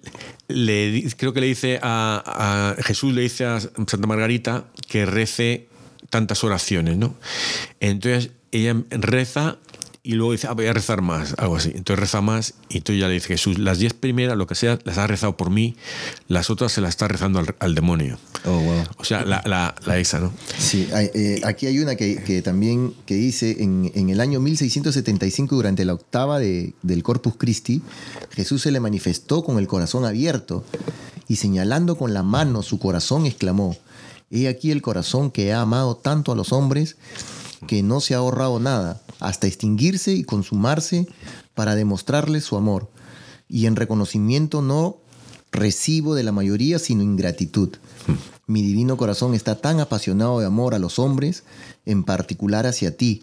[0.48, 5.68] le, creo que le dice a, Jesús, le dice a Santa Margarita que rece
[6.10, 7.14] tantas oraciones, ¿no?
[7.80, 9.58] Entonces ella reza
[10.06, 11.72] y luego dice, ah, voy a rezar más, algo así.
[11.74, 14.78] Entonces reza más y entonces ya le dice Jesús, las diez primeras, lo que sea,
[14.84, 15.76] las ha rezado por mí,
[16.28, 18.18] las otras se las está rezando al, demonio.
[18.44, 18.84] Oh, wow.
[18.98, 20.30] O sea, la, la, la esa, ¿no?
[20.58, 25.56] Sí, eh, aquí hay una que, que, también que dice, en, en, el año 1675,
[25.56, 27.80] durante la octava de, del Corpus Christi,
[28.32, 30.66] Jesús se le manifestó con el corazón abierto
[31.28, 33.74] y señalando con la mano su corazón, exclamó,
[34.30, 36.96] He aquí el corazón que ha amado tanto a los hombres
[37.66, 41.06] que no se ha ahorrado nada hasta extinguirse y consumarse
[41.54, 42.90] para demostrarles su amor.
[43.48, 44.98] Y en reconocimiento no
[45.52, 47.70] recibo de la mayoría, sino ingratitud.
[48.46, 51.44] Mi divino corazón está tan apasionado de amor a los hombres,
[51.86, 53.22] en particular hacia ti,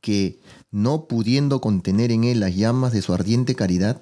[0.00, 0.38] que,
[0.70, 4.00] no pudiendo contener en él las llamas de su ardiente caridad,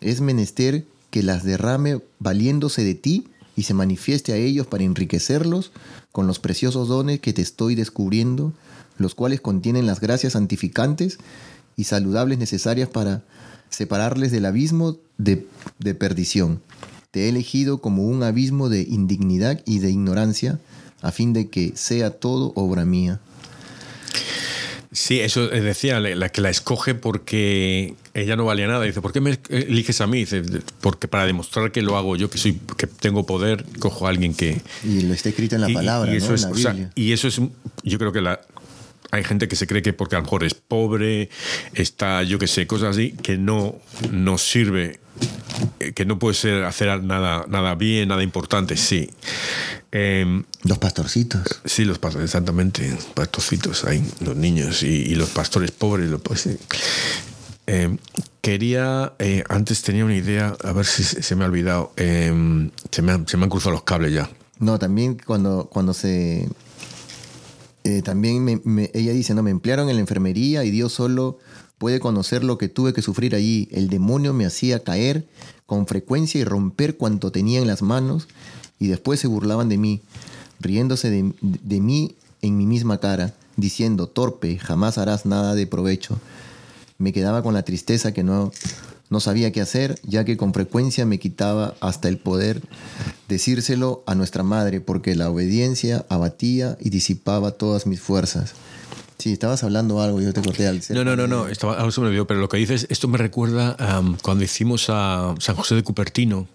[0.00, 5.72] es menester que las derrame valiéndose de ti y se manifieste a ellos para enriquecerlos
[6.12, 8.52] con los preciosos dones que te estoy descubriendo
[8.98, 11.18] los cuales contienen las gracias santificantes
[11.76, 13.22] y saludables necesarias para
[13.70, 15.46] separarles del abismo de,
[15.94, 16.62] perdición.
[17.10, 20.58] Te he elegido como un abismo de indignidad y de ignorancia,
[21.02, 23.20] a fin de que sea todo obra mía.
[24.92, 28.82] Sí, eso decía, la que la escoge porque ella no valía nada.
[28.84, 30.20] Dice, ¿por qué me eliges a mí?
[30.20, 30.42] Dice,
[30.80, 34.32] porque para demostrar que lo hago yo, que soy, que tengo poder, cojo a alguien
[34.32, 34.62] que.
[34.82, 36.48] Y lo está escrito en la palabra, y eso es,
[36.94, 37.40] y eso es,
[37.82, 38.40] yo creo que la,
[39.10, 41.30] hay gente que se cree que porque a lo mejor es pobre,
[41.74, 43.76] está, yo qué sé, cosas así, que no
[44.10, 45.00] nos sirve,
[45.80, 49.10] eh, que no puede ser hacer nada, nada bien, nada importante, sí.
[49.92, 51.42] Em, los pastorcitos.
[51.64, 56.10] Sí, los pastores, exactamente, pastorcitos, ahí, los niños y, los pastores pobres.
[56.22, 56.48] pues,
[57.66, 57.98] em,
[58.40, 63.02] quería, eh, antes tenía una idea, a ver si se me ha olvidado, em, se,
[63.02, 64.28] me han, se me han cruzado los cables ya.
[64.58, 66.48] No, también cuando, cuando se
[67.86, 68.62] eh, también
[68.94, 71.38] ella dice, no, me emplearon en la enfermería y Dios solo
[71.78, 73.68] puede conocer lo que tuve que sufrir allí.
[73.70, 75.24] El demonio me hacía caer
[75.66, 78.26] con frecuencia y romper cuanto tenía en las manos
[78.80, 80.00] y después se burlaban de mí,
[80.58, 86.18] riéndose de mí en mi misma cara, diciendo, torpe, jamás harás nada de provecho.
[86.98, 88.50] Me quedaba con la tristeza que no,
[89.10, 92.62] no sabía qué hacer, ya que con frecuencia me quitaba hasta el poder
[93.28, 98.54] decírselo a nuestra madre, porque la obediencia abatía y disipaba todas mis fuerzas.
[99.18, 102.00] Sí, estabas hablando algo, yo te corté al No, no, no, no, estaba, algo se
[102.00, 103.74] pero lo que dices, esto me recuerda
[104.20, 106.46] cuando hicimos a San José de Cupertino,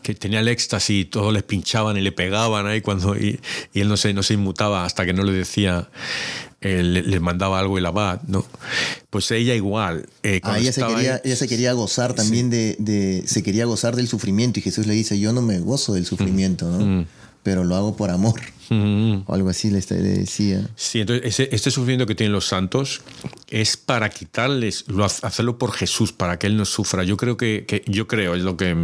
[0.00, 3.40] que tenía el éxtasis y todos le pinchaban y le pegaban ahí cuando, y,
[3.74, 5.88] él no se, no se inmutaba hasta que no le decía
[6.64, 8.44] le, mandaba algo el abad, ¿no?
[9.10, 10.08] Pues ella igual.
[10.22, 14.08] Eh, ah, ella, se quería, ella se quería gozar también de, Se quería gozar del
[14.08, 16.84] sufrimiento y Jesús le dice, yo no me gozo del sufrimiento, ¿no?
[16.84, 17.06] Mm.
[17.42, 18.40] Pero lo hago por amor.
[18.70, 19.24] Mm.
[19.26, 20.66] O algo así le, decía.
[20.74, 23.02] Sí, entonces este sufrimiento que tienen los santos
[23.50, 24.86] es para quitarles,
[25.22, 27.04] hacerlo por Jesús, para que Él no sufra.
[27.04, 28.74] Yo creo que, yo creo, es lo que,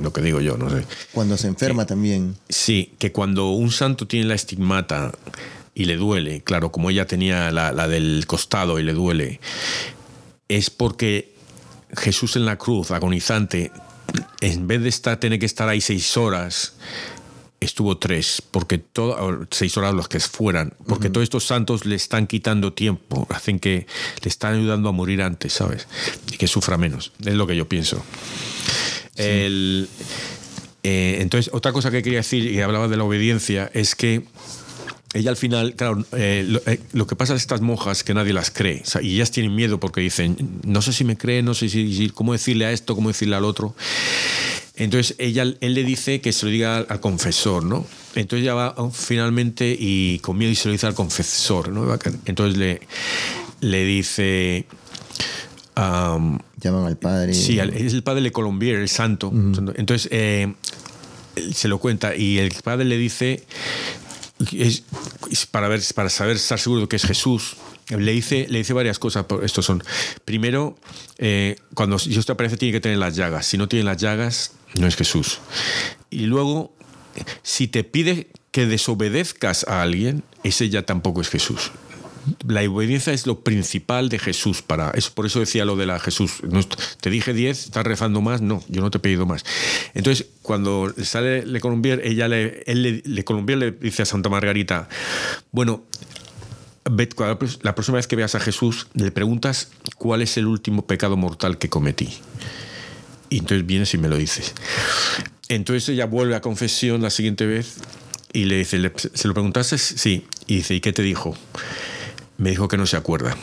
[0.00, 0.86] lo que digo yo, no sé.
[1.12, 2.36] Cuando se enferma también.
[2.48, 5.12] Sí, que cuando un santo tiene la estigmata
[5.74, 9.40] y le duele, claro, como ella tenía la, la del costado y le duele,
[10.48, 11.34] es porque
[11.96, 13.72] Jesús en la cruz, agonizante,
[14.40, 16.74] en vez de estar, tener que estar ahí seis horas,
[17.60, 22.26] estuvo tres, porque todo, seis horas los que fueran, porque todos estos santos le están
[22.26, 23.86] quitando tiempo, hacen que
[24.22, 25.88] le están ayudando a morir antes, ¿sabes?
[26.30, 27.12] Y que sufra menos.
[27.24, 28.04] Es lo que yo pienso.
[29.16, 29.86] Eh,
[31.20, 34.24] entonces, otra cosa que quería decir, y hablaba de la obediencia, es que
[35.14, 38.50] ella al final, claro, eh, eh, lo, que pasa es estas monjas que nadie las
[38.50, 42.10] cree, y ellas tienen miedo porque dicen, no sé si me cree, no sé si,
[42.12, 43.76] cómo decirle a esto, cómo decirle al otro.
[44.74, 47.86] Entonces ella, él le dice que se lo diga al, confesor, ¿no?
[48.16, 51.96] Entonces ella va oh, finalmente y con miedo y se lo dice al confesor, ¿no?
[52.26, 52.80] Entonces le,
[53.60, 54.66] le dice...
[55.76, 57.34] Llaman al padre.
[57.34, 59.32] Sí, es el padre de Colombier, el santo.
[59.76, 60.52] Entonces eh,
[61.52, 63.44] se lo cuenta y el padre le dice
[65.50, 67.56] para, ver, para saber, estar seguro de que es Jesús,
[67.88, 69.26] le dice, le dice varias cosas.
[69.42, 69.82] Estos son,
[70.24, 70.76] primero,
[71.18, 73.46] eh, cuando Dios te aparece tiene que tener las llagas.
[73.46, 75.38] Si no tiene las llagas, no es Jesús.
[76.10, 76.74] Y luego,
[77.42, 81.70] si te pide que desobedezcas a alguien, ese ya tampoco es Jesús
[82.46, 84.62] la obediencia es lo principal de Jesús.
[84.62, 86.40] Para eso, por eso decía lo de la Jesús.
[87.00, 88.40] te dije 10, estás rezando más.
[88.40, 89.44] No, yo no te he pedido más.
[89.94, 94.88] Entonces, cuando sale Le Colombier, ella le, él le, Colombier le dice a Santa Margarita,
[95.52, 95.84] bueno,
[97.62, 101.58] la próxima vez que veas a Jesús, le preguntas cuál es el último pecado mortal
[101.58, 102.10] que cometí.
[103.30, 104.54] Y entonces vienes y me lo dices.
[105.48, 107.76] Entonces ella vuelve a confesión la siguiente vez
[108.32, 109.78] y le dice, ¿se lo preguntaste?
[109.78, 110.26] Sí.
[110.46, 111.34] Y dice, ¿y qué te dijo?
[112.38, 113.36] Me dijo que no se acuerda.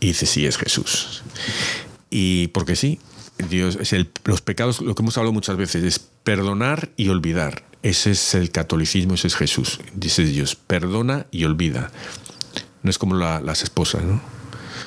[0.00, 1.22] Y dice, sí, es Jesús.
[2.10, 3.00] Y porque sí,
[3.48, 7.64] Dios es el, los pecados, lo que hemos hablado muchas veces, es perdonar y olvidar.
[7.82, 9.80] Ese es el catolicismo, ese es Jesús.
[9.94, 11.90] Dice Dios, perdona y olvida.
[12.82, 14.20] No es como las esposas, ¿no?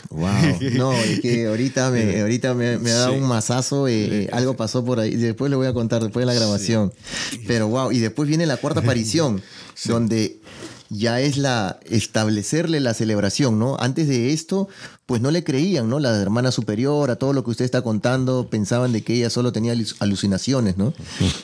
[0.10, 0.30] Wow,
[0.74, 5.00] no, es que ahorita me, ahorita me, ha dado un mazazo, eh, algo pasó por
[5.00, 6.94] ahí, después le voy a contar, después de la grabación.
[7.46, 9.42] Pero wow, y después viene la cuarta aparición,
[9.86, 10.40] donde
[10.90, 13.78] ya es la establecerle la celebración, ¿no?
[13.80, 14.70] Antes de esto,
[15.06, 16.00] pues no le creían, ¿no?
[16.00, 19.52] La hermana superior, a todo lo que usted está contando, pensaban de que ella solo
[19.52, 20.94] tenía alucinaciones, ¿no?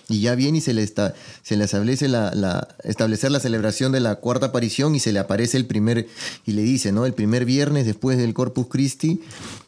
[0.08, 4.16] Y ya viene y se le, se le establece la, establecer la celebración de la
[4.16, 6.08] cuarta aparición y se le aparece el primer,
[6.46, 7.06] y le dice, ¿no?
[7.06, 9.22] El primer viernes después del Corpus Christi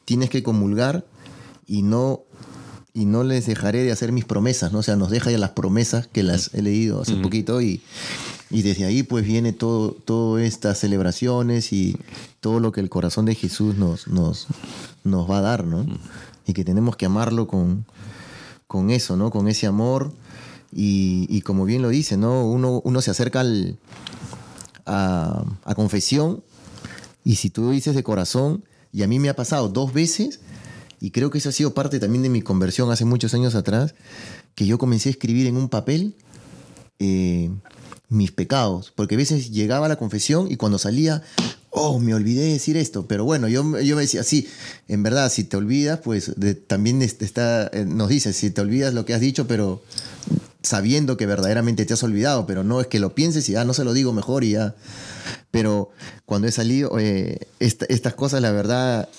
[0.05, 1.05] tienes que comulgar
[1.67, 2.21] y no
[2.93, 4.79] y no les dejaré de hacer mis promesas, ¿no?
[4.79, 7.81] O sea, nos deja ya las promesas que las he leído hace poquito y,
[8.49, 11.97] y desde ahí pues viene todo, todas estas celebraciones y
[12.39, 14.47] todo lo que el corazón de Jesús nos, nos,
[15.03, 15.85] nos va a dar, ¿no?
[16.45, 17.85] Y que tenemos que amarlo con,
[18.67, 19.31] con eso, ¿no?
[19.31, 20.13] Con ese amor.
[20.77, 22.45] Y, como bien lo dice, ¿no?
[22.45, 23.77] Uno, uno se acerca al,
[24.85, 26.43] a, a confesión
[27.25, 30.39] y si tú dices de corazón, y a mí me ha pasado dos veces,
[31.01, 33.95] y creo que eso ha sido parte también de mi conversión hace muchos años atrás,
[34.53, 36.15] que yo comencé a escribir en un papel
[36.99, 37.49] eh,
[38.09, 41.23] mis pecados, porque a veces llegaba a la confesión y cuando salía,
[41.71, 44.47] oh, me olvidé de decir esto, pero bueno, yo, yo me decía, sí,
[44.87, 46.31] en verdad, si te olvidas, pues
[46.67, 49.81] también está, eh, nos dice, si te olvidas lo que has dicho, pero
[50.61, 53.65] sabiendo que verdaderamente te has olvidado, pero no es que lo pienses y ya ah,
[53.65, 54.75] no se lo digo mejor y ya.
[55.51, 55.89] Pero
[56.25, 59.09] cuando he salido, eh, estas cosas, la verdad,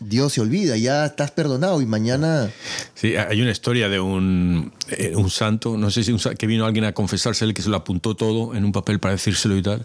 [0.00, 2.50] Dios se olvida, ya estás perdonado y mañana...
[2.94, 6.84] Sí, hay una historia de un, eh, un santo, no sé si que vino alguien
[6.84, 9.84] a confesarse, el que se lo apuntó todo en un papel para decírselo y tal.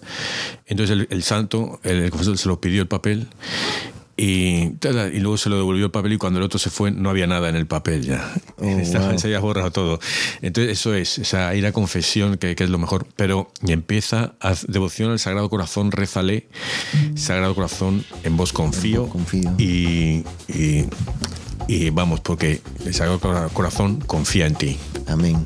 [0.66, 3.28] Entonces el santo, el confesor se lo pidió el papel
[4.18, 4.74] y,
[5.14, 7.28] y, luego se lo devolvió el papel y cuando el otro se fue no había
[7.28, 8.34] nada en el papel ya.
[8.58, 10.00] Oh, se había borrado todo.
[10.42, 13.06] Entonces eso es, o sea, ir a confesión, que, que es lo mejor.
[13.16, 16.48] Pero y empieza a devoción al Sagrado Corazón, rézale,
[17.16, 19.08] Sagrado Corazón, en vos confío.
[19.08, 19.54] confío.
[19.60, 20.86] Y, y,
[21.68, 24.78] y vamos, porque el Sagrado Corazón confía en ti.
[25.08, 25.46] Amén.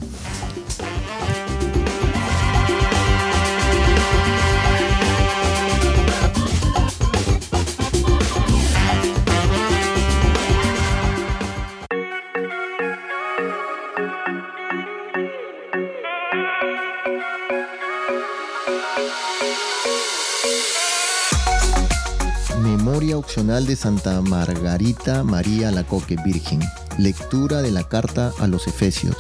[23.22, 26.60] De Santa Margarita María Lacoque Virgen.
[26.98, 29.16] Lectura de la carta a los Efesios.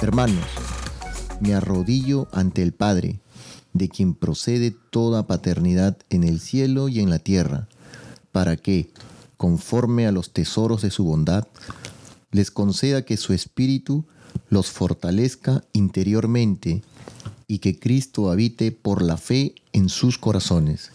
[0.00, 0.44] Hermanos,
[1.40, 3.18] me arrodillo ante el Padre,
[3.72, 7.66] de quien procede toda paternidad en el cielo y en la tierra,
[8.30, 8.88] para que,
[9.36, 11.48] conforme a los tesoros de su bondad,
[12.30, 14.04] les conceda que su espíritu
[14.48, 16.82] los fortalezca interiormente
[17.48, 20.90] y que Cristo habite por la fe en sus corazones.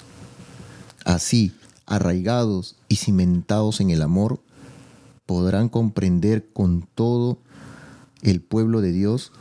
[1.05, 1.53] Así,
[1.89, 4.39] arraigados y cimentados en el amor,
[5.25, 7.39] podrán comprender con todo
[8.21, 9.31] el pueblo de Dios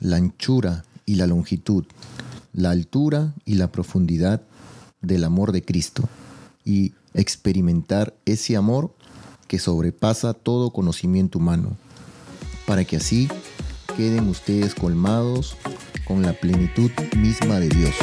[0.00, 1.84] la anchura y la longitud,
[2.54, 4.42] la altura y la profundidad
[5.00, 6.08] del amor de Cristo
[6.64, 8.94] y experimentar ese amor
[9.48, 11.76] que sobrepasa todo conocimiento humano,
[12.66, 13.28] para que así
[13.96, 15.56] queden ustedes colmados
[16.06, 17.94] con la plenitud misma de Dios.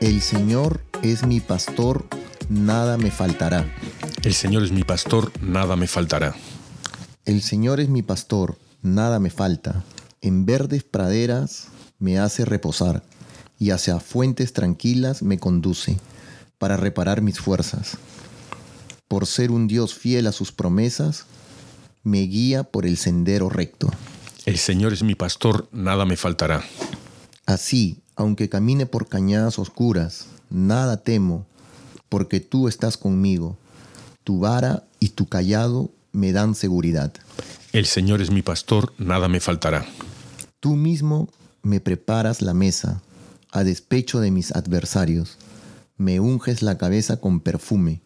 [0.00, 2.06] El Señor es mi pastor,
[2.50, 3.64] nada me faltará.
[4.24, 6.34] El Señor es mi pastor, nada me faltará.
[7.24, 9.84] El Señor es mi pastor, nada me falta.
[10.20, 11.68] En verdes praderas
[11.98, 13.04] me hace reposar
[13.58, 15.98] y hacia fuentes tranquilas me conduce
[16.58, 17.96] para reparar mis fuerzas.
[19.08, 21.24] Por ser un Dios fiel a sus promesas,
[22.02, 23.88] me guía por el sendero recto.
[24.44, 26.62] El Señor es mi pastor, nada me faltará.
[27.46, 31.46] Así, aunque camine por cañadas oscuras, nada temo,
[32.08, 33.56] porque tú estás conmigo.
[34.24, 37.12] Tu vara y tu callado me dan seguridad.
[37.72, 39.86] El Señor es mi pastor, nada me faltará.
[40.60, 41.28] Tú mismo
[41.62, 43.02] me preparas la mesa,
[43.52, 45.36] a despecho de mis adversarios.
[45.98, 48.00] Me unges la cabeza con perfume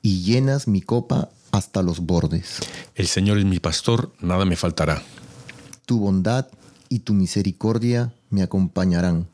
[0.00, 2.60] y llenas mi copa hasta los bordes.
[2.94, 5.02] El Señor es mi pastor, nada me faltará.
[5.86, 6.46] Tu bondad
[6.88, 9.26] y tu misericordia me acompañarán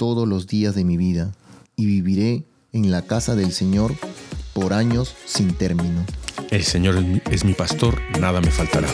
[0.00, 1.30] todos los días de mi vida
[1.76, 3.94] y viviré en la casa del Señor
[4.54, 6.06] por años sin término.
[6.50, 8.88] El Señor es mi pastor, nada me faltará.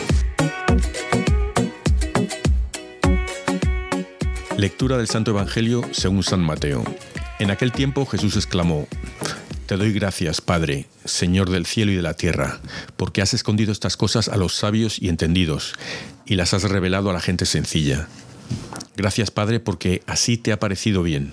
[4.57, 6.83] Lectura del Santo Evangelio según San Mateo.
[7.39, 8.85] En aquel tiempo Jesús exclamó,
[9.65, 12.59] te doy gracias, Padre, Señor del cielo y de la tierra,
[12.97, 15.73] porque has escondido estas cosas a los sabios y entendidos,
[16.25, 18.09] y las has revelado a la gente sencilla.
[18.97, 21.31] Gracias, Padre, porque así te ha parecido bien.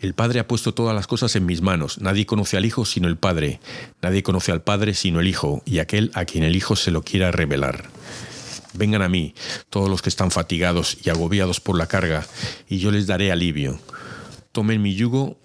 [0.00, 2.00] El Padre ha puesto todas las cosas en mis manos.
[2.00, 3.60] Nadie conoce al Hijo sino el Padre.
[4.00, 7.02] Nadie conoce al Padre sino el Hijo, y aquel a quien el Hijo se lo
[7.02, 7.90] quiera revelar.
[8.72, 9.34] Vengan a mí,
[9.68, 12.26] todos los que están fatigados y agobiados por la carga,
[12.70, 13.78] y yo les daré alivio.
[14.52, 15.36] Tomen mi yugo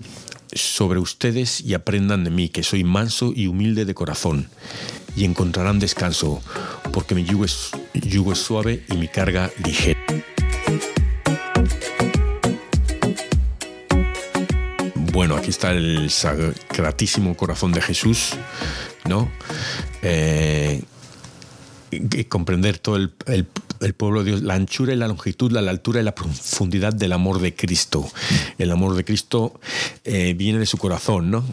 [0.53, 4.47] sobre ustedes y aprendan de mí, que soy manso y humilde de corazón,
[5.17, 6.41] y encontrarán descanso,
[6.93, 9.99] porque mi yugo es, yugo es suave y mi carga ligera.
[15.43, 18.29] Aquí está el sacratísimo corazón de Jesús,
[19.03, 19.29] ¿no?
[20.01, 20.81] Eh,
[22.29, 23.13] comprender todo el,
[23.81, 27.11] el pueblo de Dios, la anchura y la longitud, la, altura y la profundidad del
[27.11, 28.09] amor de Cristo.
[28.57, 29.59] El amor de Cristo
[30.05, 31.43] eh, viene de su corazón, ¿no?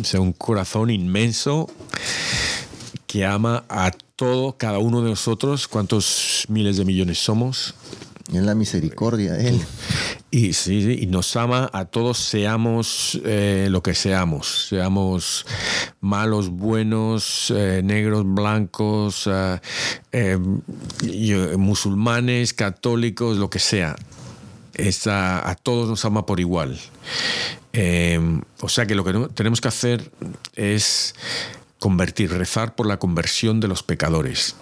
[0.00, 1.70] O sea, un corazón inmenso
[3.06, 7.76] que ama a todo, cada uno de nosotros, cuántos miles de millones somos,
[8.32, 9.60] en la misericordia de Él.
[10.30, 15.46] Y sí, y nos ama a todos, seamos eh, lo que seamos, seamos
[16.00, 19.28] malos, buenos, eh, negros, blancos,
[20.12, 20.38] eh,
[21.56, 23.96] musulmanes, católicos, lo que sea.
[25.06, 26.78] a todos nos ama por igual.
[28.60, 30.12] o sea que lo que tenemos que hacer
[30.56, 31.14] es
[31.78, 34.56] convertir, rezar por la conversión de los pecadores.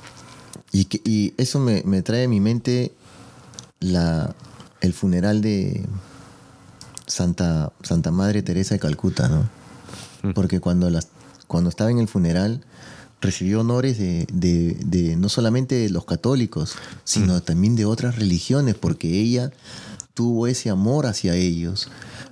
[0.73, 2.93] Y, y eso me, me trae a mi mente
[3.81, 4.35] la,
[4.81, 5.85] el funeral de
[7.07, 9.49] Santa, Santa Madre Teresa de Calcuta, ¿no?
[10.23, 10.33] Mm.
[10.33, 11.09] Porque cuando, las,
[11.47, 12.65] cuando estaba en el funeral
[13.21, 16.75] recibió honores de, de, no solamente de los católicos,
[17.05, 17.41] sino mm.
[17.41, 19.51] también de otras religiones, porque ella
[20.15, 21.89] tuvo ese amor hacia ellos,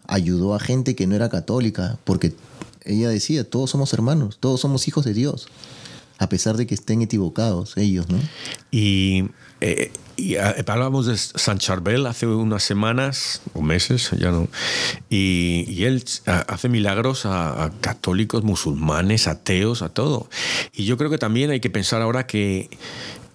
[0.06, 2.34] ayudó a gente que no era católica, porque
[2.84, 5.48] ella decía, todos somos hermanos, todos somos hijos de Dios,
[6.18, 8.18] a pesar de que estén equivocados ellos, ¿no?
[8.70, 9.30] Y
[9.66, 14.46] eh, y ah, hablábamos de San Charbel hace unas semanas o meses, ya no.
[15.08, 20.28] Y, él ah, hace milagros a, católicos, musulmanes, ateos, a todo.
[20.74, 22.68] Y yo creo que también hay que pensar ahora que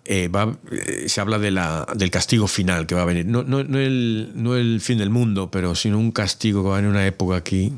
[0.05, 3.25] eh, va, eh, se habla de la, del castigo final que va a venir.
[3.25, 6.75] No, no, no, el, no el fin del mundo, pero sino un castigo que va
[6.75, 7.73] a venir una época aquí.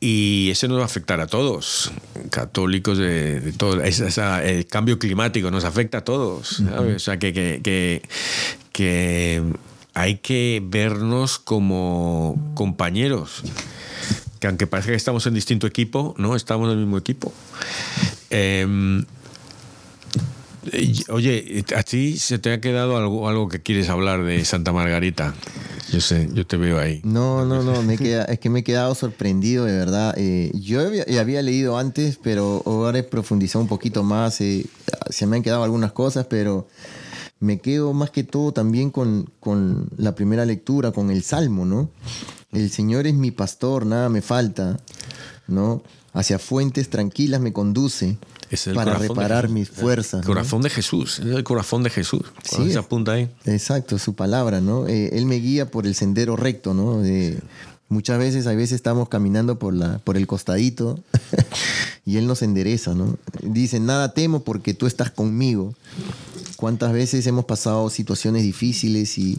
[0.00, 1.90] Y eso nos va a afectar a todos,
[2.30, 3.80] católicos de, todo.
[3.82, 6.60] el cambio climático nos afecta a todos.
[6.60, 8.02] O sea, que, que,
[8.72, 9.42] que,
[9.94, 13.42] hay que vernos como compañeros.
[14.40, 17.32] Que aunque parezca que estamos en distinto equipo, no estamos en el mismo equipo.
[18.28, 19.06] Em,
[21.08, 25.34] oye, ¿a ti se te ha quedado algo, que quieres hablar de Santa Margarita?
[25.92, 27.00] Yo sé, yo te veo ahí.
[27.04, 30.14] No, no, no, me queda, es que me he quedado sorprendido, de verdad.
[30.16, 34.40] Eh, yo había, leído antes, pero ahora he profundizado un poquito más.
[34.40, 34.66] Eh,
[35.10, 36.66] se me han quedado algunas cosas, pero
[37.40, 41.90] me quedo más que todo también con, con la primera lectura, con el Salmo, ¿no?
[42.52, 44.78] El Señor es mi pastor, nada me falta,
[45.46, 45.82] ¿no?
[46.12, 48.16] Hacia fuentes tranquilas me conduce
[48.74, 50.20] para reparar mis fuerzas.
[50.20, 52.22] El corazón de Jesús, es el corazón de Jesús.
[52.42, 53.30] Sí, se apunta ahí.
[53.44, 54.86] Exacto, su palabra, ¿no?
[54.86, 57.02] Eh, él me guía por el sendero recto, ¿no?
[57.88, 60.98] muchas veces, a veces estamos caminando por, la, por el costadito
[62.06, 63.16] y Él nos endereza, ¿no?
[63.42, 65.74] Dice, nada temo porque tú estás conmigo.
[66.56, 69.38] ¿Cuántas veces hemos pasado situaciones difíciles y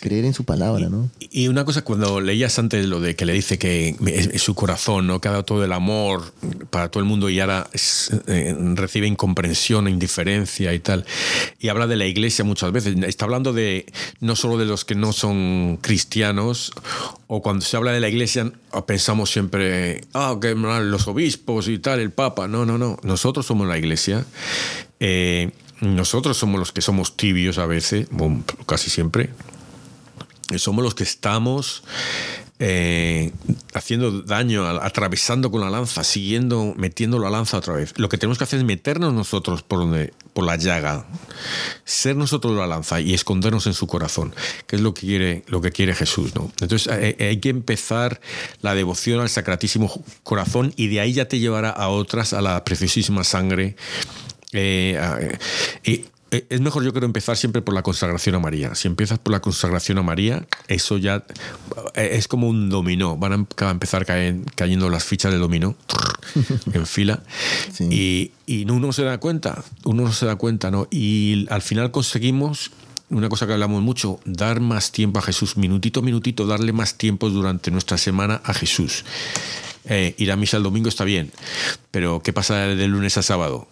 [0.00, 1.10] creer en su palabra, ¿no?
[1.18, 5.06] Y una cosa, cuando leías antes lo de que le dice que es, su corazón,
[5.06, 5.20] ¿no?
[5.20, 6.32] Que ha dado todo el amor
[6.70, 7.68] para todo el mundo y ahora
[8.26, 11.04] eh, recibe incomprensión, indiferencia y tal.
[11.58, 12.96] Y habla de la iglesia muchas veces.
[13.04, 13.86] Está hablando de
[14.20, 16.72] no solo de los que no son cristianos,
[17.26, 18.52] o cuando se habla de la iglesia
[18.86, 22.48] pensamos siempre, ah, que los obispos y tal, el papa.
[22.48, 22.98] No, no, no.
[23.02, 24.24] Nosotros somos la iglesia.
[25.00, 25.50] Eh,
[25.80, 28.08] nosotros somos los que somos tibios a veces,
[28.66, 29.30] casi siempre.
[30.56, 31.82] Somos los que estamos
[32.58, 33.32] eh,
[33.74, 37.92] haciendo daño, atravesando con la lanza, siguiendo, metiendo la lanza otra vez.
[37.98, 41.06] Lo que tenemos que hacer es meternos nosotros por, donde, por la llaga,
[41.84, 44.34] ser nosotros la lanza y escondernos en su corazón,
[44.66, 46.34] que es lo que quiere, lo que quiere Jesús.
[46.34, 46.50] ¿no?
[46.62, 48.22] Entonces eh, eh, hay, que empezar
[48.62, 52.64] la devoción al Sacratísimo Corazón y de ahí ya te llevará a otras, a la
[52.64, 53.76] preciosísima sangre
[54.56, 55.38] eh,
[56.30, 58.74] eh, es mejor yo creo empezar siempre por la consagración a María.
[58.74, 61.24] Si empiezas por la consagración a María, eso ya
[61.94, 63.16] eh, es como un dominó.
[63.16, 65.76] Van a empezar cayendo las fichas de dominó
[66.72, 67.22] en fila.
[67.78, 68.32] Y,
[68.64, 70.86] uno no se da cuenta, uno no se da cuenta, ¿no?
[70.90, 72.70] Y al final conseguimos
[73.10, 76.96] una cosa que hablamos mucho, dar más tiempo a Jesús, minutito a minutito, darle más
[76.96, 79.04] tiempo durante nuestra semana a Jesús.
[79.88, 81.30] Eh, ir a misa el domingo está bien,
[81.92, 83.68] pero ¿qué pasa de lunes a sábado?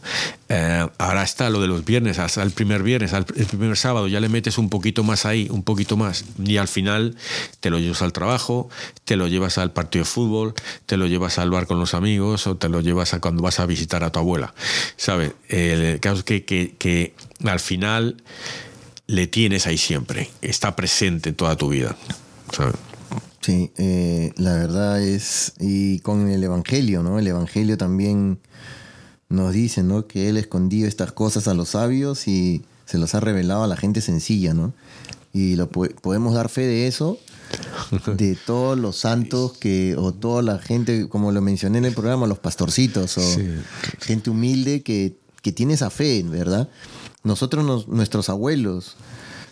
[0.48, 4.20] Eh, ahora está lo de los viernes, hasta el primer viernes, el primer sábado, ya
[4.20, 7.16] le metes un poquito más ahí, un poquito más, y al final
[7.58, 8.68] te lo llevas al trabajo,
[9.04, 10.54] te lo llevas al partido de fútbol,
[10.86, 13.58] te lo llevas al bar con los amigos o te lo llevas a cuando vas
[13.58, 14.54] a visitar a tu abuela.
[14.96, 15.32] ¿Sabes?
[15.48, 18.22] El caso es que, que, que al final
[19.06, 21.96] le tienes ahí siempre, está presente en toda tu vida.
[22.52, 22.76] ¿sabes?
[23.45, 27.18] Sí, eh, la verdad es, y con el Evangelio, ¿no?
[27.18, 28.38] El Evangelio también
[29.28, 30.07] nos dice, ¿no?
[30.07, 33.76] Que Él escondió estas cosas a los sabios y se los ha revelado a la
[33.76, 34.72] gente sencilla, ¿no?
[35.34, 37.18] Y lo podemos dar fe de eso,
[38.16, 42.26] de todos los santos que, o toda la gente, como lo mencioné en el programa,
[42.26, 43.38] los pastorcitos, o
[44.01, 46.70] gente humilde que, que, tiene esa fe, ¿verdad?
[47.24, 48.97] Nosotros, nuestros abuelos,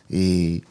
[0.08, 0.62] eh,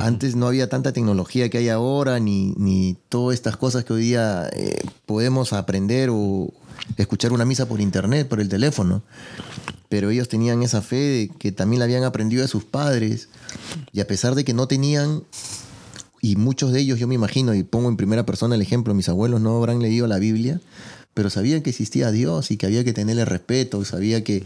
[0.00, 4.02] antes no había tanta tecnología que hay ahora, ni, ni todas estas cosas que hoy
[4.02, 6.52] día eh, podemos aprender o
[6.96, 9.02] escuchar una misa por internet, por el teléfono.
[9.88, 13.28] Pero ellos tenían esa fe de que también la habían aprendido de sus padres.
[13.92, 15.24] Y a pesar de que no tenían,
[16.20, 19.08] y muchos de ellos yo me imagino, y pongo en primera persona el ejemplo, mis
[19.08, 20.60] abuelos no habrán leído la Biblia,
[21.14, 24.44] pero sabían que existía Dios y que había que tenerle respeto, sabía que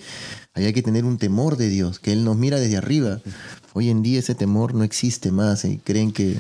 [0.55, 3.21] había que tener un temor de Dios, que Él nos mira desde arriba.
[3.73, 6.37] Hoy en día ese temor no existe más y creen que...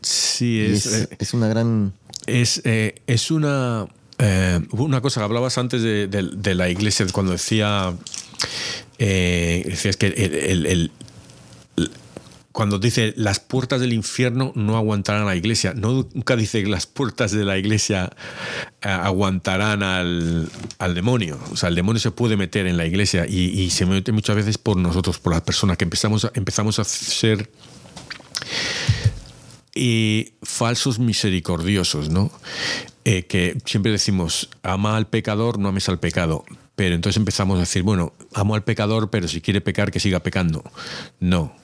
[0.00, 1.92] Sí, es, es, eh, una gran...
[2.26, 3.86] Es, eh, es una...
[4.18, 7.94] Eh, una cosa que hablabas antes de, la iglesia, cuando decía...
[8.98, 10.90] decías que el
[12.54, 16.68] cuando dice las puertas del infierno no aguantarán a la iglesia, no, nunca dice que
[16.68, 18.12] las puertas de la iglesia
[18.80, 20.48] eh, aguantarán al,
[20.94, 21.36] demonio.
[21.50, 24.56] O sea, el demonio se puede meter en la iglesia y, se mete muchas veces
[24.56, 27.50] por nosotros, por las personas que empezamos, empezamos a ser
[29.74, 32.30] y falsos misericordiosos, ¿no?
[33.04, 36.44] Eh, que siempre decimos, ama al pecador, no ames al pecado.
[36.76, 40.20] Pero entonces empezamos a decir, bueno, amo al pecador, pero si quiere pecar, que siga
[40.20, 40.64] pecando.
[41.20, 41.54] No,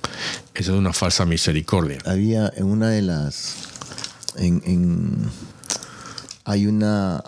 [0.55, 1.99] eso es una falsa misericordia.
[2.05, 3.57] Había en una de las...
[4.37, 5.29] En,
[6.45, 7.23] hay una,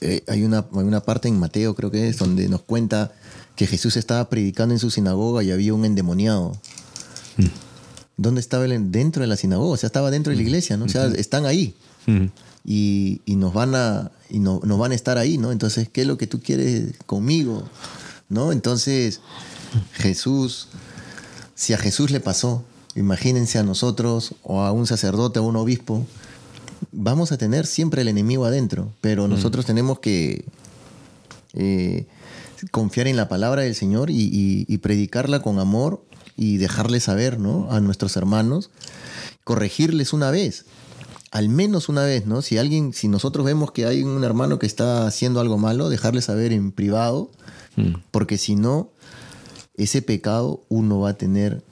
[0.00, 3.12] eh, hay una, una parte en Mateo, creo que es, donde nos cuenta
[3.56, 6.52] que Jesús estaba predicando en su sinagoga y había un endemoniado.
[7.36, 7.46] Mm.
[8.16, 8.90] ¿Dónde estaba él?
[8.90, 10.46] Dentro de la sinagoga, o sea, estaba dentro de la mm.
[10.46, 10.84] iglesia, ¿no?
[10.86, 11.74] O sea, están ahí.
[12.06, 12.26] Mm
[12.64, 15.52] y, nos van a y no, nos van a estar ahí, ¿no?
[15.52, 17.64] Entonces, ¿qué es lo que tú quieres conmigo?
[18.28, 18.52] ¿No?
[18.52, 19.20] Entonces,
[19.92, 20.68] Jesús,
[21.54, 26.06] si a Jesús le pasó, imagínense a nosotros o a un sacerdote, a un obispo,
[26.92, 29.30] vamos a tener siempre el enemigo adentro, pero mm.
[29.30, 30.46] nosotros tenemos que
[31.54, 32.06] eh,
[32.70, 36.02] confiar en la palabra del Señor y, y, predicarla con amor
[36.36, 37.70] y dejarle saber ¿no?
[37.70, 38.70] a nuestros hermanos
[39.44, 40.64] corregirles una vez.
[41.32, 42.42] Al menos una vez, ¿no?
[42.42, 46.20] Si alguien, si nosotros vemos que hay un hermano que está haciendo algo malo, dejarle
[46.20, 47.30] saber en privado,
[47.76, 47.94] mm.
[48.10, 48.90] porque si no,
[49.74, 51.64] ese pecado uno va a tener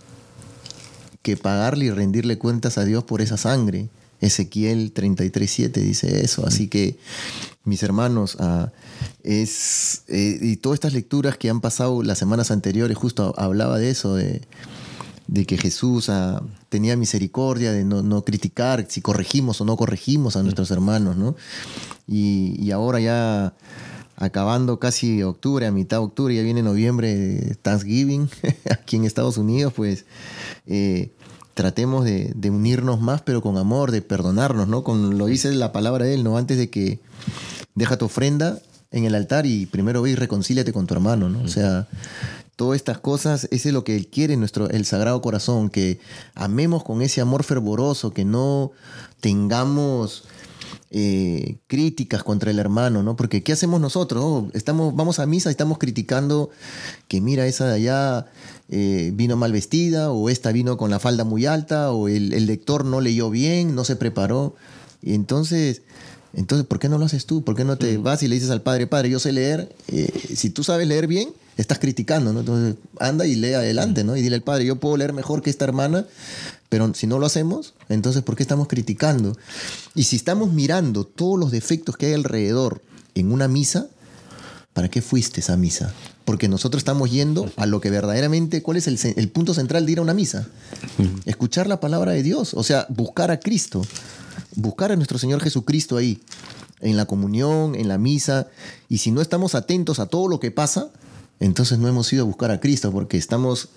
[1.20, 3.90] que pagarle y rendirle cuentas a Dios por esa sangre.
[4.22, 6.46] Ezequiel 33.7 dice eso.
[6.46, 6.98] Así que,
[7.64, 8.72] mis hermanos, ah,
[9.22, 13.90] es, eh, y todas estas lecturas que han pasado las semanas anteriores, justo hablaba de
[13.90, 14.40] eso, de,
[15.46, 20.70] que Jesús ah, tenía misericordia de no, criticar si corregimos o no corregimos a nuestros
[20.70, 21.36] hermanos, ¿no?
[22.06, 23.54] Y, ahora ya
[24.16, 28.28] acabando casi octubre, a mitad de octubre, ya viene noviembre, Thanksgiving,
[28.70, 30.04] aquí en Estados Unidos, pues
[30.66, 31.10] eh,
[31.54, 34.82] tratemos de, unirnos más, pero con amor, de perdonarnos, ¿no?
[34.82, 36.36] Con lo dice la palabra de él, ¿no?
[36.36, 37.00] Antes de que
[37.74, 38.58] deja tu ofrenda
[38.90, 41.42] en el altar y primero ve y reconcíliate con tu hermano, ¿no?
[41.42, 41.86] O sea,
[42.60, 45.98] todas estas cosas, ese es lo que él quiere, nuestro, el Sagrado Corazón, que
[46.34, 48.72] amemos con ese amor fervoroso, que no
[49.22, 50.24] tengamos
[50.90, 53.16] eh, críticas contra el hermano, ¿no?
[53.16, 54.22] Porque ¿qué hacemos nosotros?
[54.22, 56.50] Oh, estamos, vamos a misa y estamos criticando
[57.08, 58.26] que mira, esa de allá
[58.68, 62.84] eh, vino mal vestida, o esta vino con la falda muy alta, o el, lector
[62.84, 64.54] no leyó bien, no se preparó.
[65.00, 65.80] Y entonces,
[66.34, 67.42] entonces, ¿por qué no lo haces tú?
[67.42, 69.74] ¿Por qué no te vas y le dices al padre, padre, yo sé leer?
[69.88, 72.40] Eh, si tú sabes leer bien, estás criticando, ¿no?
[72.40, 74.16] Entonces, anda y lee adelante, ¿no?
[74.16, 76.06] Y dile al padre, yo puedo leer mejor que esta hermana,
[76.68, 79.36] pero si no lo hacemos, entonces, ¿por qué estamos criticando?
[79.94, 82.80] Y si estamos mirando todos los defectos que hay alrededor
[83.14, 83.88] en una misa,
[84.72, 85.92] ¿para qué fuiste a esa misa?
[86.30, 89.98] porque nosotros estamos yendo a lo que verdaderamente, ¿cuál es el, punto central de ir
[89.98, 90.46] a una misa?
[91.24, 93.82] Escuchar la palabra de Dios, o sea, buscar a Cristo,
[94.54, 96.20] buscar a nuestro Señor Jesucristo ahí,
[96.80, 98.48] en la comunión, en la misa,
[98.88, 100.90] y si no estamos atentos a todo lo que pasa,
[101.38, 103.68] entonces no hemos ido a buscar a Cristo, porque estamos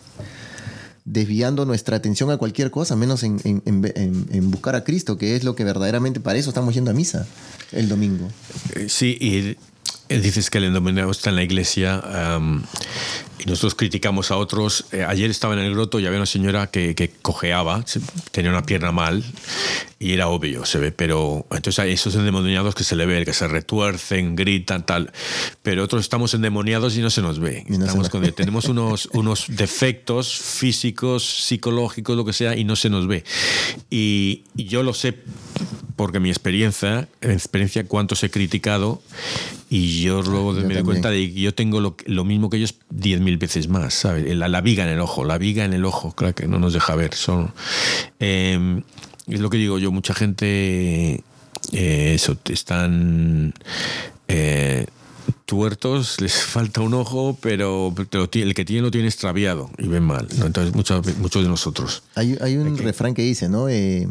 [1.05, 3.41] desviando nuestra atención a cualquier cosa, menos en,
[4.51, 7.27] buscar a Cristo, que es lo que verdaderamente para eso estamos yendo a misa
[7.71, 8.29] el domingo.
[8.75, 9.57] Eh, sí, y
[10.15, 12.01] dices que el endemoniado está en la iglesia
[13.39, 14.85] y nosotros criticamos a otros.
[14.91, 17.83] Eh, ayer estaba en el groto y había una señora que, que, cojeaba,
[18.31, 19.23] tenía una pierna mal
[19.99, 20.91] y era obvio, se ve.
[20.91, 25.11] Pero entonces hay esos endemoniados que se le ve, que se retuercen, gritan, tal.
[25.61, 27.65] Pero otros estamos endemoniados y no se nos ve.
[27.67, 33.23] estamos tenemos unos, unos defectos físicos, psicológicos, lo que sea, y no se nos ve.
[33.89, 35.17] Y, y yo lo sé
[35.95, 39.01] porque mi experiencia, experiencia cuántos he criticado
[39.69, 42.57] y yo ah, luego me doy cuenta de que yo tengo lo, lo mismo que
[42.57, 44.35] ellos diez mil veces más, ¿sabes?
[44.35, 46.73] La, la, viga en el ojo, la viga en el ojo, claro que no nos
[46.73, 47.13] deja ver.
[47.13, 47.53] Son,
[48.19, 48.83] em,
[49.27, 51.23] es lo que digo yo, mucha gente,
[51.71, 53.53] eh, eso, están...
[54.27, 54.85] Eh,
[55.45, 57.93] tuertos, les falta un ojo, pero,
[58.33, 60.27] el que tiene lo tiene extraviado y ven mal.
[60.31, 62.03] Entonces, muchos, muchos de nosotros.
[62.15, 63.69] Hay, hay un refrán que dice, ¿no?
[63.69, 64.07] Eh,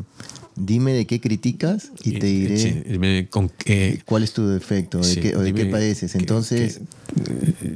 [0.56, 5.54] dime de qué criticas y te diré con qué, cuál es tu defecto o de
[5.54, 6.14] qué padeces.
[6.14, 6.80] Entonces,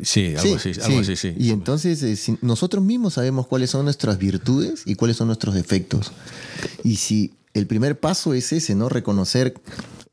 [0.03, 1.35] sí, algo, así, algo así, sí.
[1.39, 6.13] Y entonces eh, nosotros mismos sabemos cuáles son nuestras virtudes y cuáles son nuestros defectos.
[6.85, 8.89] Y si el primer paso es ese, ¿no?
[8.89, 9.55] Reconocer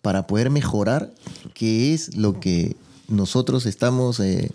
[0.01, 1.14] para poder mejorar
[1.53, 2.76] qué es lo que
[3.07, 4.51] nosotros estamos eh,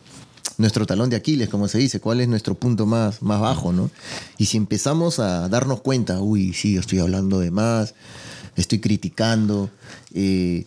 [0.58, 3.90] nuestro talón de Aquiles, como se dice, cuál es nuestro punto más, más bajo, ¿no?
[4.36, 7.94] Y si empezamos a darnos cuenta, uy, sí, estoy hablando de más,
[8.56, 9.70] estoy criticando,
[10.12, 10.66] eh,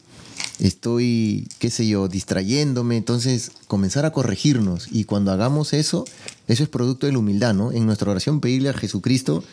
[0.59, 4.87] estoy, qué sé yo, distrayéndome, entonces comenzar a corregirnos.
[4.91, 6.05] Y cuando hagamos eso,
[6.47, 7.73] eso es producto de la humildad, ¿no?
[7.73, 9.43] En nuestra oración pedirle a Jesucristo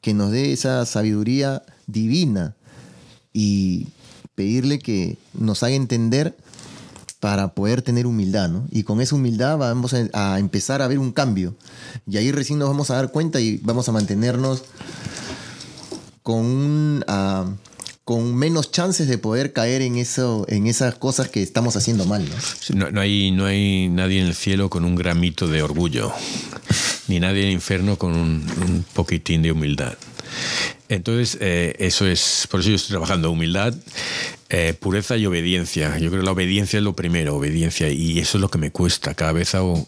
[0.00, 2.54] que nos dé esa sabiduría divina
[3.32, 3.88] y
[4.36, 6.36] pedirle que nos haga entender
[7.20, 8.66] para poder tener humildad, ¿no?
[8.70, 11.56] Y con esa humildad vamos a, empezar a ver un cambio.
[12.06, 14.62] Y ahí recién nos vamos a dar cuenta y vamos a mantenernos
[16.22, 17.46] con, ah,
[18.04, 22.26] con menos chances de poder caer en, eso, en esas cosas que estamos haciendo mal,
[22.74, 22.90] ¿no?
[22.90, 26.10] no, hay, no hay nadie en el cielo con un gramito de orgullo,
[27.08, 29.94] ni nadie en el infierno con un, poquitín de humildad.
[30.88, 33.74] Entonces, eh, eso es, por eso yo estoy trabajando humildad,
[34.48, 35.98] eh, pureza y obediencia.
[35.98, 38.70] Yo creo que la obediencia es lo primero, obediencia, y eso es lo que me
[38.70, 39.14] cuesta.
[39.14, 39.86] Cada vez hago.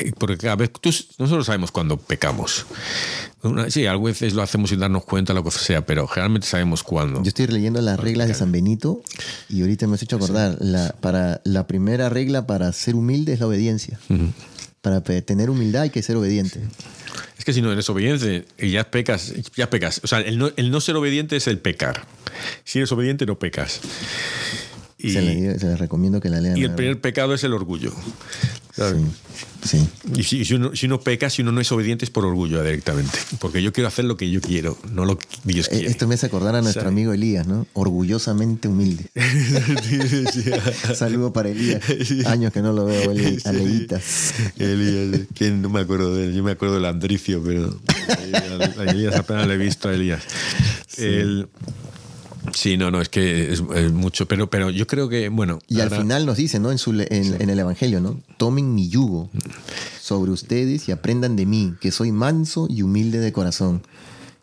[0.00, 0.70] Eh, porque cada vez.
[1.18, 2.64] nosotros sabemos cuando pecamos.
[3.68, 7.22] sí, a veces lo hacemos sin darnos cuenta, lo que sea, pero generalmente sabemos cuándo.
[7.22, 9.02] Yo estoy leyendo las reglas de San Benito
[9.50, 10.56] y ahorita me has hecho acordar.
[10.60, 13.98] La, para, la primera regla para ser humilde es la obediencia.
[14.84, 16.60] Para tener humildad hay que ser obediente.
[17.38, 20.02] Es que si no eres obediente ya pecas, ya pecas.
[20.04, 22.04] O sea, el no, el no ser obediente es el pecar.
[22.64, 23.80] Si eres obediente, no pecas.
[24.98, 26.58] Y, se, les recomiendo que la lean.
[26.58, 27.94] Y el primer pecado es el orgullo.
[28.74, 29.88] Sí.
[30.16, 33.16] Y si, uno, si, uno, peca, si uno no es obediente, es por orgullo directamente.
[33.38, 35.86] Porque yo quiero hacer lo que yo quiero, no lo que Dios eh, quiere.
[35.86, 37.66] Esto me hace acordar a nuestro amigo Elías, ¿no?
[37.72, 39.06] Orgullosamente humilde.
[40.94, 41.82] Saludo para Elías.
[42.26, 43.46] Años que no lo veo, Elías.
[43.46, 46.34] Elías, ¿quién no me acuerdo de él?
[46.34, 47.78] Yo me acuerdo del Andricio, pero
[48.78, 50.22] a Elías apenas le he visto a Elías.
[50.98, 51.48] El,
[52.52, 55.58] Sí, no, no, es que es, mucho, pero, pero yo creo que, bueno.
[55.68, 56.70] Y al final nos dice, ¿no?
[56.70, 58.20] En, su, en, el Evangelio, ¿no?
[58.36, 59.30] Tomen mi yugo
[60.00, 63.82] sobre ustedes y aprendan de mí, que soy manso y humilde de corazón.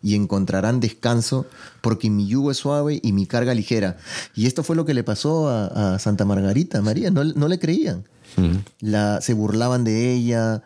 [0.04, 1.46] Y encontrarán descanso,
[1.80, 3.98] porque mi yugo es suave y mi carga ligera.
[4.34, 8.04] Y esto fue lo que le pasó a, Santa Margarita, María, no, no le creían.
[8.80, 10.62] La, se burlaban de ella,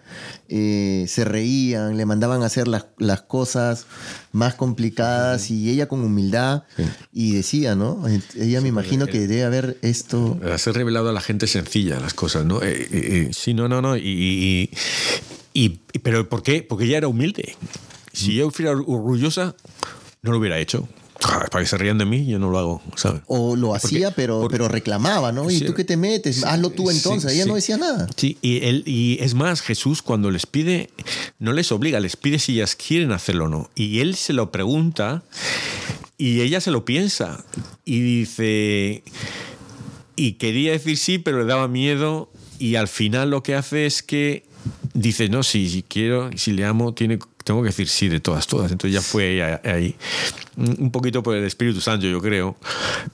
[0.48, 3.86] eh, se reían, le mandaban a hacer las, las cosas
[4.32, 6.64] más complicadas y ella con humildad
[7.12, 8.04] y decía, ¿no?
[8.36, 10.38] Ella me imagino que debe haber esto...
[10.52, 12.62] Hacer revelado a la gente sencilla las cosas, ¿no?
[12.62, 13.96] Eh, eh, sí, no, no, no.
[13.96, 14.70] Y,
[15.52, 15.68] y,
[16.02, 16.62] pero ¿por qué?
[16.62, 17.56] Porque ella era humilde.
[18.12, 19.54] Si yo fuera orgullosa,
[20.22, 20.88] no lo hubiera hecho
[21.26, 23.22] para que se rían de mí, yo no lo hago, ¿sabes?
[23.26, 25.50] O lo hacía, pero, pero reclamaba, ¿no?
[25.50, 26.44] ¿Y tú qué te metes?
[26.44, 27.32] Hazlo tú entonces.
[27.32, 28.06] Ella no decía nada.
[28.16, 30.90] Sí, y, él, y es más, Jesús cuando les pide,
[31.38, 33.70] no les obliga, les pide si ellas quieren hacerlo o no.
[33.74, 35.22] Y él se lo pregunta
[36.18, 37.44] y ella se lo piensa.
[37.84, 39.02] Y dice,
[40.16, 42.30] y quería decir sí, pero le daba miedo.
[42.58, 44.44] Y al final lo que hace es que
[44.94, 48.48] dice, no, si, si quiero, si le amo, tiene tengo que decir sí de todas,
[48.48, 48.72] todas.
[48.72, 49.94] Entonces ya fue ahí,
[50.56, 52.56] un poquito por el Espíritu Santo, yo creo.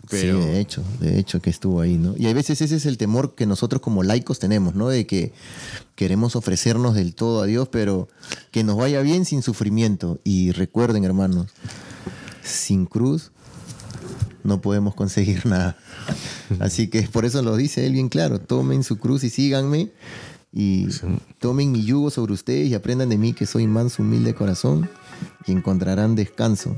[0.08, 0.40] Pero...
[0.40, 2.14] Sí, de hecho, de hecho que estuvo ahí, ¿no?
[2.16, 4.88] Y a veces ese es el temor que nosotros como laicos tenemos, ¿no?
[4.88, 5.34] De que
[5.96, 8.08] queremos ofrecernos del todo a Dios, pero
[8.50, 10.18] que nos vaya bien sin sufrimiento.
[10.24, 11.48] Y recuerden, hermanos,
[12.42, 13.32] sin cruz
[14.44, 15.76] no podemos conseguir nada.
[16.58, 19.90] Así que por eso lo dice él bien claro, tomen su cruz y síganme
[20.53, 20.88] y
[21.38, 24.88] tomen mi yugo sobre ustedes y aprendan de mí que soy manso, humilde de corazón
[25.46, 26.74] y encontrarán descanso,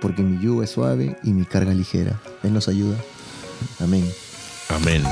[0.00, 2.20] porque mi yugo es suave y mi carga ligera.
[2.42, 2.96] Él nos ayuda.
[3.80, 4.04] Amén.
[4.68, 5.02] Amén.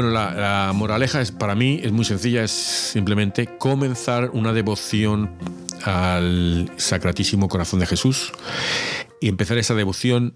[0.00, 5.36] Bueno, la, moraleja es para mí es muy sencilla, es simplemente comenzar una devoción
[5.82, 8.30] al Sacratísimo Corazón de Jesús
[9.20, 10.34] y empezar esa devoción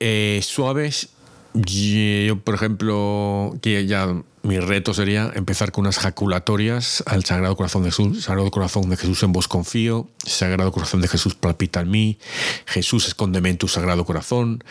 [0.00, 1.14] eh, suaves
[1.54, 7.90] yo, por ejemplo, ya mi reto sería empezar con unas jaculatorias al Sagrado Corazón de
[7.90, 8.24] Jesús.
[8.24, 10.08] Sagrado Corazón de Jesús en vos confío.
[10.24, 12.18] Sagrado Corazón de Jesús palpita en mí.
[12.66, 14.64] Jesús escóndeme en tu Sagrado Corazón.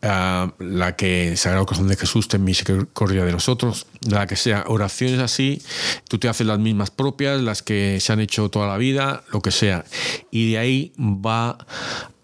[0.00, 3.86] Ah, la que Sagrado Corazón de Jesús ten misericordia de nosotros.
[4.00, 5.60] La que sea oraciones así.
[6.08, 9.42] Tú te haces las mismas propias, las que se han hecho toda la vida, lo
[9.42, 9.84] que sea.
[10.30, 11.58] Y de ahí va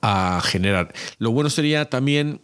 [0.01, 0.95] a generar.
[1.19, 2.41] Lo bueno sería también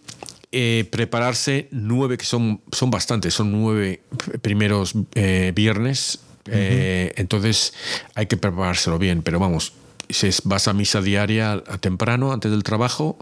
[0.53, 4.03] eh, prepararse nueve, que son, son bastantes, son nueve
[4.43, 6.21] primeros eh, viernes.
[6.47, 7.73] Eh, entonces
[8.15, 9.73] hay que preparárselo bien, pero vamos,
[10.11, 13.17] si vas a misa diaria temprano, antes del trabajo,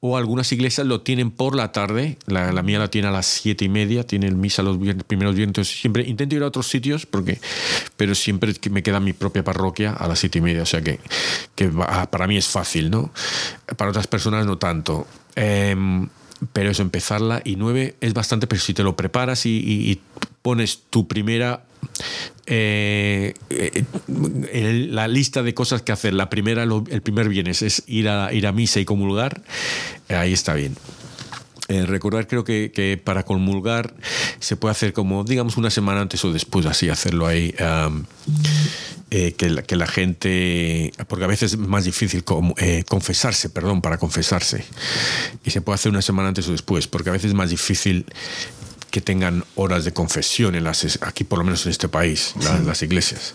[0.00, 2.18] o algunas iglesias lo tienen por la tarde.
[2.26, 4.76] La, mía la tiene a las siete y media, tienen misa los
[5.06, 5.68] primeros viernes.
[5.68, 7.38] siempre intento ir a otros sitios, porque,
[7.96, 10.62] pero siempre me queda mi propia parroquia a las siete y media.
[10.62, 10.98] O sea que,
[11.54, 13.12] que para mí es fácil, ¿no?
[13.76, 15.06] Para otras personas no tanto.
[15.36, 16.08] Em,
[16.52, 20.00] pero eso, empezarla y nueve es bastante, pero si te lo preparas y,
[20.42, 21.62] pones tu primera
[22.46, 28.08] eh, eh, la lista de cosas que hacer, la primera, el primer viernes es ir
[28.08, 29.42] a, ir a misa y comulgar,
[30.08, 30.74] ahí está bien.
[31.68, 33.94] Recordar creo que, para comulgar
[34.40, 37.54] se puede hacer como, digamos, una semana antes o después, así hacerlo ahí.
[39.14, 42.24] Eh, que, la, que, la, gente, porque a veces es más difícil
[42.56, 44.64] eh, confesarse, perdón, para confesarse.
[45.44, 48.06] Y se puede hacer una semana antes o después, porque a veces es más difícil
[48.90, 52.66] que tengan horas de confesión en las, aquí por lo menos en este país, en
[52.66, 53.34] las iglesias.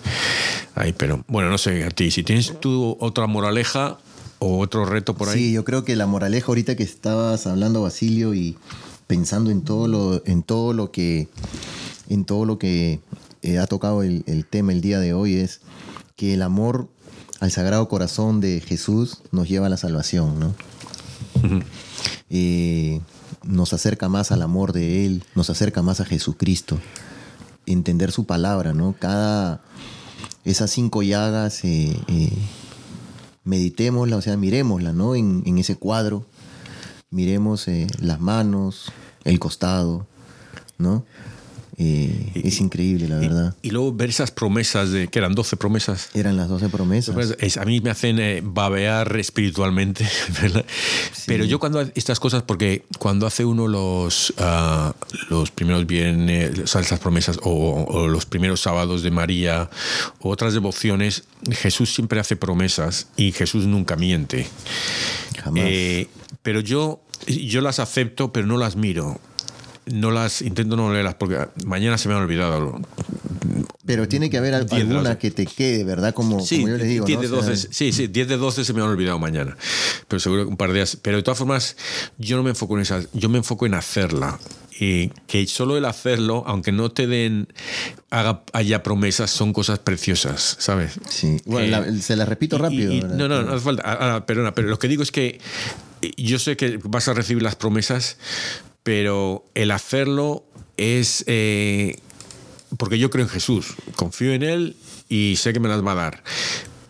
[0.73, 3.99] Ahí, pero bueno, no sé, a ti, si tienes tú otra moraleja
[4.39, 5.39] o otro reto por ahí.
[5.39, 8.57] Sí, yo creo que la moraleja ahorita que estabas hablando, Basilio, y
[9.07, 11.27] pensando en todo lo, en todo lo que,
[12.09, 12.99] en todo lo que
[13.41, 15.61] eh, ha tocado el, tema el día de hoy es
[16.15, 16.87] que el amor
[17.39, 20.55] al Sagrado Corazón de Jesús nos lleva a la salvación, ¿no?
[22.29, 22.99] Eh,
[23.43, 26.77] nos acerca más al amor de Él, nos acerca más a Jesucristo.
[27.65, 28.95] Entender su palabra, ¿no?
[28.99, 29.61] Cada.
[30.43, 31.97] Esas cinco llagas, eh,
[33.47, 35.15] meditémosla, o sea, miremosla, ¿no?
[35.15, 36.25] En, en ese cuadro
[37.09, 38.91] miremos eh, las manos,
[39.23, 40.05] el costado,
[40.77, 41.05] ¿no?
[41.79, 43.55] Eh, es increíble, la verdad.
[43.61, 46.09] Y, luego ver esas promesas, de que eran 12 promesas.
[46.15, 47.57] Eran las 12 promesas.
[47.57, 50.09] a mí me hacen eh, babear espiritualmente,
[50.41, 50.65] ¿verdad?
[51.27, 54.91] Pero yo cuando estas cosas, porque cuando hace uno los, uh,
[55.29, 59.69] los primeros viernes, esas promesas, o, los primeros sábados de María,
[60.19, 64.47] o otras devociones, Jesús siempre hace promesas y Jesús nunca miente.
[65.43, 65.63] Jamás.
[65.67, 66.07] Eh,
[66.41, 69.19] pero yo, yo las acepto, pero no las miro
[69.91, 72.79] no las intento no leerlas porque mañana se me han olvidado.
[73.85, 76.13] Pero tiene que haber alguna que te quede, ¿verdad?
[76.13, 77.05] Como, sí, yo les digo.
[77.05, 79.55] 10 de 12, sí, sí, 10 de 12 se me han olvidado mañana.
[80.07, 80.97] Pero seguro que un par de días.
[81.01, 81.77] Pero de todas formas,
[82.17, 84.39] yo no me enfoco en esas, yo me enfoco en hacerla.
[84.79, 87.47] Y que solo el hacerlo, aunque no te den,
[88.11, 90.99] haga, haya promesas, son cosas preciosas, ¿sabes?
[91.09, 91.37] Sí.
[91.45, 92.93] Bueno, eh, se las repito rápido.
[93.07, 93.83] no, no, no hace falta.
[93.85, 95.39] Ah, ah, perdona, pero lo que digo es que
[96.17, 98.17] yo sé que vas a recibir las promesas,
[98.87, 100.45] pero el hacerlo
[100.77, 101.25] es...
[101.27, 101.97] Eh,
[102.77, 104.77] porque yo creo en Jesús, confío en Él
[105.09, 106.23] y sé que me las va a dar,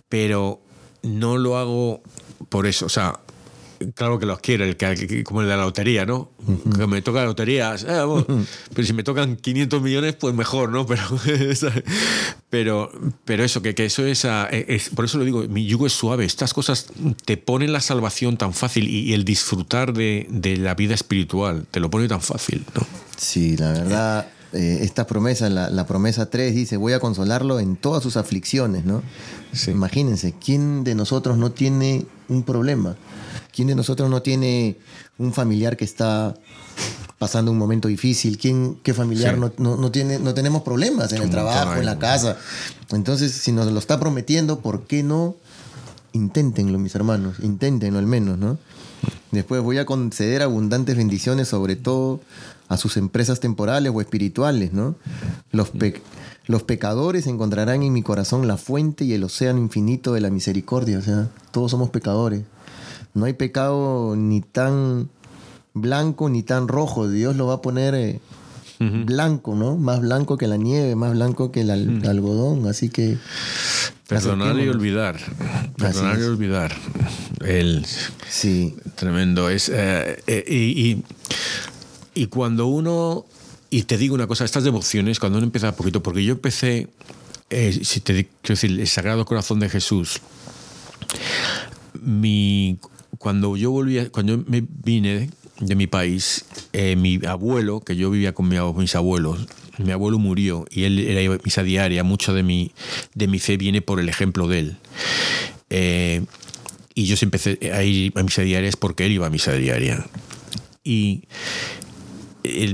[0.07, 0.61] pero
[1.01, 2.03] no lo hago
[2.49, 3.19] por eso, o sea,
[3.95, 6.31] claro que los quiero, el que, como el de la lotería, ¿no?
[6.75, 8.25] Que me toca la lotería, eh,
[8.73, 10.85] pero si me tocan 500 millones, pues mejor, ¿no?
[10.97, 11.03] Pero,
[12.49, 12.91] pero,
[13.25, 16.23] pero eso, que, que eso es, es, Por eso lo digo, mi yugo es suave.
[16.25, 16.87] Estas cosas
[17.25, 21.79] te ponen la salvación tan fácil y, el disfrutar de, de, la vida espiritual te
[21.79, 22.87] lo pone tan fácil, ¿no?
[23.17, 24.27] Sí, la verdad.
[24.53, 28.85] Eh, esta promesa, la, la, promesa 3 dice, voy a consolarlo en todas sus aflicciones,
[28.85, 29.03] ¿no?
[29.67, 32.95] Imagínense, ¿quién de nosotros no tiene un problema?
[33.57, 34.77] ¿Quién de nosotros no tiene
[35.17, 36.35] un familiar que está
[37.17, 38.37] pasando un momento difícil?
[38.37, 42.37] ¿Quién, qué familiar no, no, tiene, no tenemos problemas en el trabajo, en la casa?
[42.91, 45.37] Entonces, si nos lo está prometiendo, ¿por qué no?
[46.13, 48.59] Inténtenlo, mis hermanos, inténtenlo al menos, ¿no?
[49.31, 52.19] Después voy a conceder abundantes bendiciones, sobre todo
[52.69, 54.93] a sus empresas temporales o espirituales, ¿no?
[55.51, 55.71] Los,
[56.45, 60.99] los pecadores encontrarán en mi corazón la fuente y el océano infinito de la misericordia,
[60.99, 62.43] o sea, todos somos pecadores.
[63.17, 65.09] No hay pecado ni tan
[65.73, 67.09] blanco ni tan rojo.
[67.09, 68.19] Dios lo va a poner eh,
[68.79, 69.75] blanco, ¿no?
[69.75, 71.71] Más blanco que la nieve, más blanco que el,
[72.05, 72.67] algodón.
[72.67, 73.17] Así que.
[74.07, 75.17] Perdonar y olvidar.
[75.77, 76.75] Perdonar y olvidar.
[77.43, 77.85] El,
[78.29, 78.75] sí.
[78.95, 79.49] Tremendo.
[79.49, 81.03] Es, eh, eh, y,
[82.13, 83.25] y, cuando uno.
[83.71, 86.87] Y te digo una cosa, estas devociones, cuando uno empieza a poquito, porque yo empecé,
[87.49, 90.21] si te quiero decir, el Sagrado Corazón de Jesús,
[92.01, 92.79] mi
[93.17, 95.29] cuando yo volví, cuando me vine
[95.59, 99.47] de mi país, eh, mi abuelo, que yo vivía con mis abuelos,
[99.77, 102.71] mi abuelo murió y él era misa diaria, mucho de mi,
[103.13, 104.77] de mi fe viene por el ejemplo de él.
[105.69, 106.23] Eh,
[106.93, 110.05] y yo empecé a ir a misa diaria es porque él iba a misa diaria.
[110.83, 111.23] Y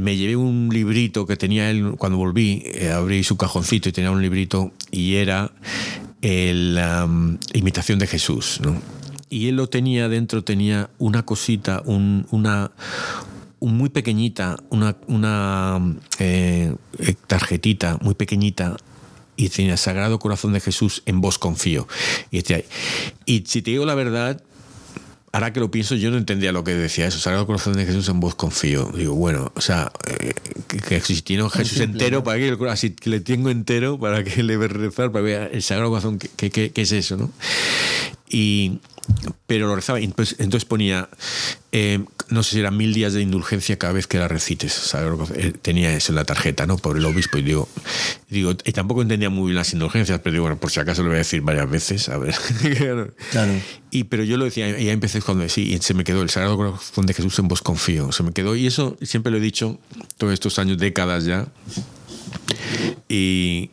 [0.01, 4.11] me llevé un librito que tenía él cuando volví, eh, abrí su cajoncito y tenía
[4.11, 5.51] un librito y era
[6.21, 7.09] la
[7.53, 8.61] imitación de Jesús.
[8.63, 8.79] ¿no?
[9.34, 12.71] Y él lo tenía dentro, tenía una cosita, un, una
[13.59, 15.81] muy pequeñita, una, una
[16.19, 16.75] eh,
[17.25, 18.77] tarjetita muy pequeñita
[19.36, 21.88] y tenía Sagrado Corazón de Jesús, en vos confío.
[22.29, 22.67] Y, este,
[23.25, 24.39] y si te digo la verdad,
[25.31, 27.17] ahora que lo pienso, yo no entendía lo que decía eso.
[27.17, 28.91] Sagrado Corazón de Jesús, en vos confío.
[28.95, 30.34] Digo, bueno, o sea, eh,
[30.88, 34.43] que, si tiene un Jesús entero, para que, así que le tengo entero, para que
[34.43, 37.17] le rezar, para ver el Sagrado Corazón, ¿qué, qué, qué es eso?
[37.17, 37.31] ¿no?
[38.29, 38.79] Y,
[39.47, 39.99] pero lo rezaba.
[39.99, 41.09] Entonces, entonces ponía,
[41.71, 44.93] eh, no sé si eran mil días de indulgencia cada vez que la recites.
[45.35, 46.77] Eh, tenía eso en la tarjeta, ¿no?
[46.77, 47.37] Por el obispo.
[47.37, 47.67] Y digo,
[48.29, 51.09] digo, y tampoco entendía muy bien las indulgencias, pero digo, bueno, por si acaso lo
[51.09, 52.33] voy a decir varias veces, a ver.
[53.31, 53.61] claro.
[53.91, 56.29] Y, pero yo lo decía, y ya empecé cuando sí, y se me quedó el
[56.29, 58.11] Sagrado Corazón de Jesús en vos confío.
[58.11, 59.79] Se me quedó, y eso siempre lo he dicho
[60.17, 61.47] todos estos años, décadas ya.
[63.09, 63.69] Y,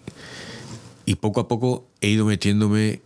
[1.06, 3.00] y poco a poco he ido metiéndome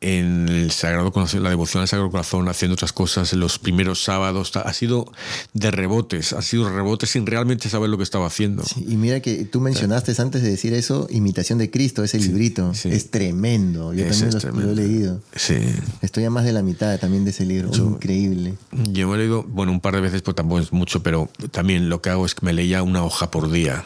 [0.00, 4.02] en el Sagrado Corazón, la devoción al Sagrado Corazón, haciendo otras cosas en los primeros
[4.02, 4.56] sábados.
[4.56, 5.12] Ha sido
[5.54, 8.62] de rebotes, ha sido rebotes sin realmente saber lo que estaba haciendo.
[8.76, 12.72] y mira que tú mencionaste antes de decir eso, Imitación de Cristo, ese librito.
[12.84, 13.92] Es tremendo.
[13.92, 14.04] Yo
[14.40, 15.20] también lo, he leído.
[15.34, 15.56] Sí.
[16.02, 17.70] Estoy a más de la mitad también de ese libro.
[17.74, 18.54] Increíble.
[18.72, 21.88] Yo me he leído, bueno, un par de veces, pues tampoco es mucho, pero también
[21.88, 23.84] lo que hago es que me leía una hoja por día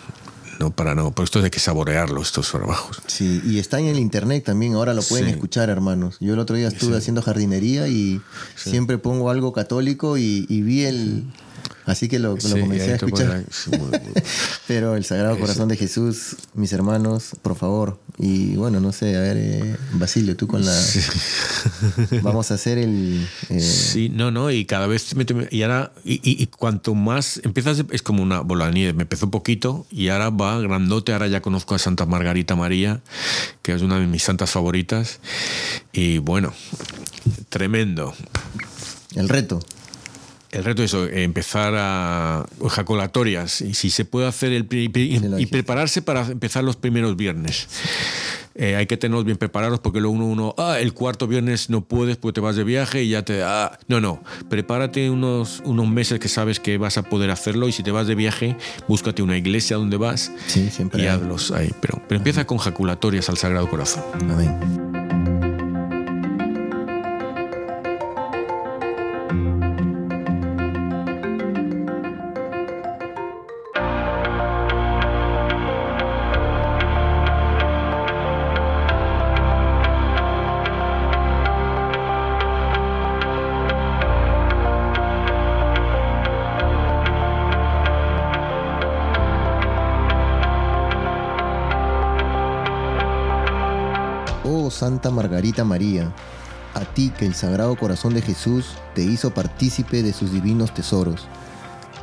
[0.59, 1.13] no para no.
[1.13, 3.01] Por esto hay que saborearlo, estos trabajos.
[3.07, 6.17] Sí, y está en el internet también, ahora lo pueden escuchar, hermanos.
[6.21, 8.21] Yo el otro día estuve haciendo jardinería y
[8.57, 11.25] siempre pongo algo católico y, vi el,
[11.85, 13.45] Así que lo, comencé a escuchar.
[14.69, 18.01] Pero el Sagrado Corazón de Jesús, mis hermanos, por favor.
[18.19, 20.73] Y bueno, no sé, a ver, eh, Basilio, tú con la...
[22.23, 23.27] Vamos a hacer el...
[23.49, 25.13] Eh, sí, no, no, y cada vez...
[25.51, 28.93] y ahora, y, cuanto más empiezas, es como una bola de nieve.
[28.93, 31.13] Me empezó poquito y ahora va grandote.
[31.13, 33.03] Ahora ya conozco a Santa Margarita María,
[33.63, 35.19] que es una de mis santas favoritas.
[35.93, 36.53] Y bueno,
[37.49, 38.15] tremendo.
[39.17, 39.61] El reto
[40.53, 46.27] el reto es empezar a ejaculatorias y si se puede hacer el y, prepararse para
[46.27, 47.67] empezar los primeros viernes.
[48.55, 51.81] Eh, hay que tenerlos bien preparados porque luego uno, uno, ah, el cuarto viernes no
[51.81, 53.43] puedes porque te vas de viaje y ya te...
[53.43, 57.73] Ah, no, no, prepárate unos, unos meses que sabes que vas a poder hacerlo y
[57.73, 58.57] si te vas de viaje,
[58.89, 61.73] búscate una iglesia donde vas sí, siempre y hazlos ahí.
[61.81, 64.03] Pero, pero empieza con jaculatorias al Sagrado Corazón.
[64.21, 65.02] Amén.
[94.83, 96.12] Santa Margarita María,
[96.74, 101.28] a ti que el Sagrado Corazón de Jesús te hizo partícipe de sus divinos tesoros.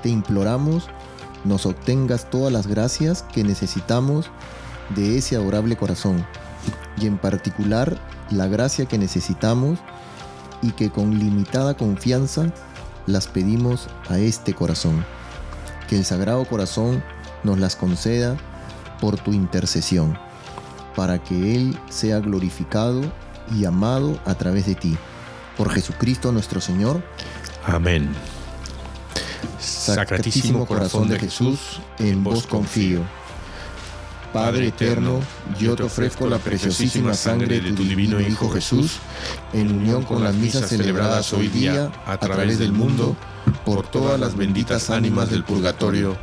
[0.02, 0.88] Te imploramos
[1.44, 4.32] nos obtengas todas las gracias que necesitamos
[4.96, 6.26] de ese adorable corazón,
[6.98, 7.98] y en particular
[8.32, 9.80] la gracia que necesitamos
[10.62, 12.46] y que con limitada confianza
[13.08, 15.04] las pedimos a este corazón.
[15.90, 17.04] Que el Sagrado Corazón
[17.44, 18.38] nos las conceda
[19.02, 20.29] por tu intercesión
[20.96, 23.02] para que Él sea glorificado
[23.56, 24.98] y amado a través de ti.
[25.58, 27.04] Por Jesucristo nuestro Señor.
[27.66, 28.10] Amén.
[29.60, 33.02] Sacratísimo corazón de Jesús, en vos confío.
[34.34, 35.22] Padre eterno,
[35.60, 39.00] yo te ofrezco la preciosísima sangre de tu divino Hijo Jesús,
[39.54, 43.16] en unión con las misas celebradas hoy día a través del mundo,
[43.66, 46.16] por todas las benditas ánimas del purgatorio.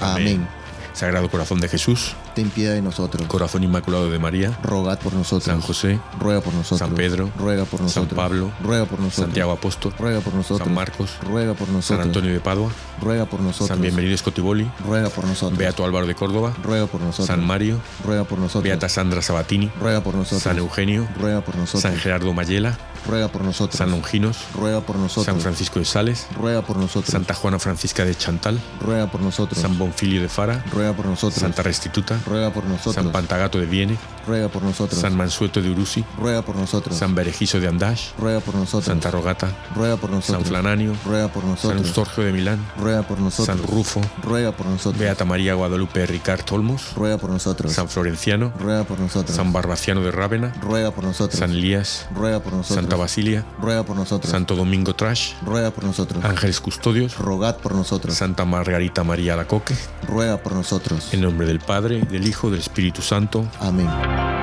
[0.00, 0.46] Amén.
[0.92, 3.26] Sagrado Corazón de Jesús, ten piedad de nosotros.
[3.26, 5.42] Corazón Inmaculado de María, rogad por nosotros.
[5.42, 6.78] San José, ruega por nosotros.
[6.78, 8.08] San Pedro, ruega por nosotros.
[8.08, 9.26] San Pablo, ruega por nosotros.
[9.26, 10.64] Santiago Apóstol, ruega por nosotros.
[10.64, 11.98] San Marcos, ruega por nosotros.
[11.98, 12.70] San Antonio de Padua,
[13.02, 13.68] ruega por nosotros.
[13.68, 15.58] San Bienvenido Escotiboli, ruega por nosotros.
[15.58, 17.26] Beato Álvaro de Córdoba, ruega por nosotros.
[17.26, 18.62] San Mario, ruega por nosotros.
[18.62, 20.42] Beata Sandra Sabatini, ruega por nosotros.
[20.42, 21.82] San Eugenio, ruega por nosotros.
[21.82, 22.78] San Gerardo Mayela,
[23.08, 23.76] ruega por nosotros.
[23.76, 25.26] San Longinos, ruega por nosotros.
[25.26, 27.10] San Francisco de Sales, ruega por nosotros.
[27.10, 29.60] Santa Juana Francisca de Chantal, ruega por nosotros.
[29.60, 31.40] San Bonfilio de Fara, ruega por nosotros.
[31.40, 32.94] Santa Restituta, ruega por nosotros.
[32.94, 35.00] San Pantagato de Viene, ruega por nosotros.
[35.00, 36.96] San Mansueto de Urusi, ruega por nosotros.
[36.96, 38.84] San Berejizo de Andash, ruega por nosotros.
[38.84, 40.42] Santa Rogata, ruega por nosotros.
[40.42, 41.72] San Flananio, ruega por nosotros.
[41.72, 43.46] San Eustorgio de Milán, ruega por nosotros.
[43.58, 44.98] San Rufo, ruega por nosotros.
[44.98, 47.72] Beata María Guadalupe Ricard Olmos, ruega por nosotros.
[47.72, 49.34] San Florenciano, ruega por nosotros.
[49.34, 51.38] San Barbaciano de Rávena, ruega por nosotros.
[51.38, 52.76] San Elías, ruega por nosotros.
[52.76, 54.30] Santa Basilia, ruega por nosotros.
[54.30, 56.24] Santo Domingo Trash, ruega por nosotros.
[56.24, 58.14] Ángeles Custodios, rogad por nosotros.
[58.14, 59.74] Santa Margarita María Lacoque,
[60.06, 61.12] ruega por nosotros.
[61.12, 63.46] En nombre del Padre, del Hijo, del Espíritu Santo.
[63.60, 64.37] Amén.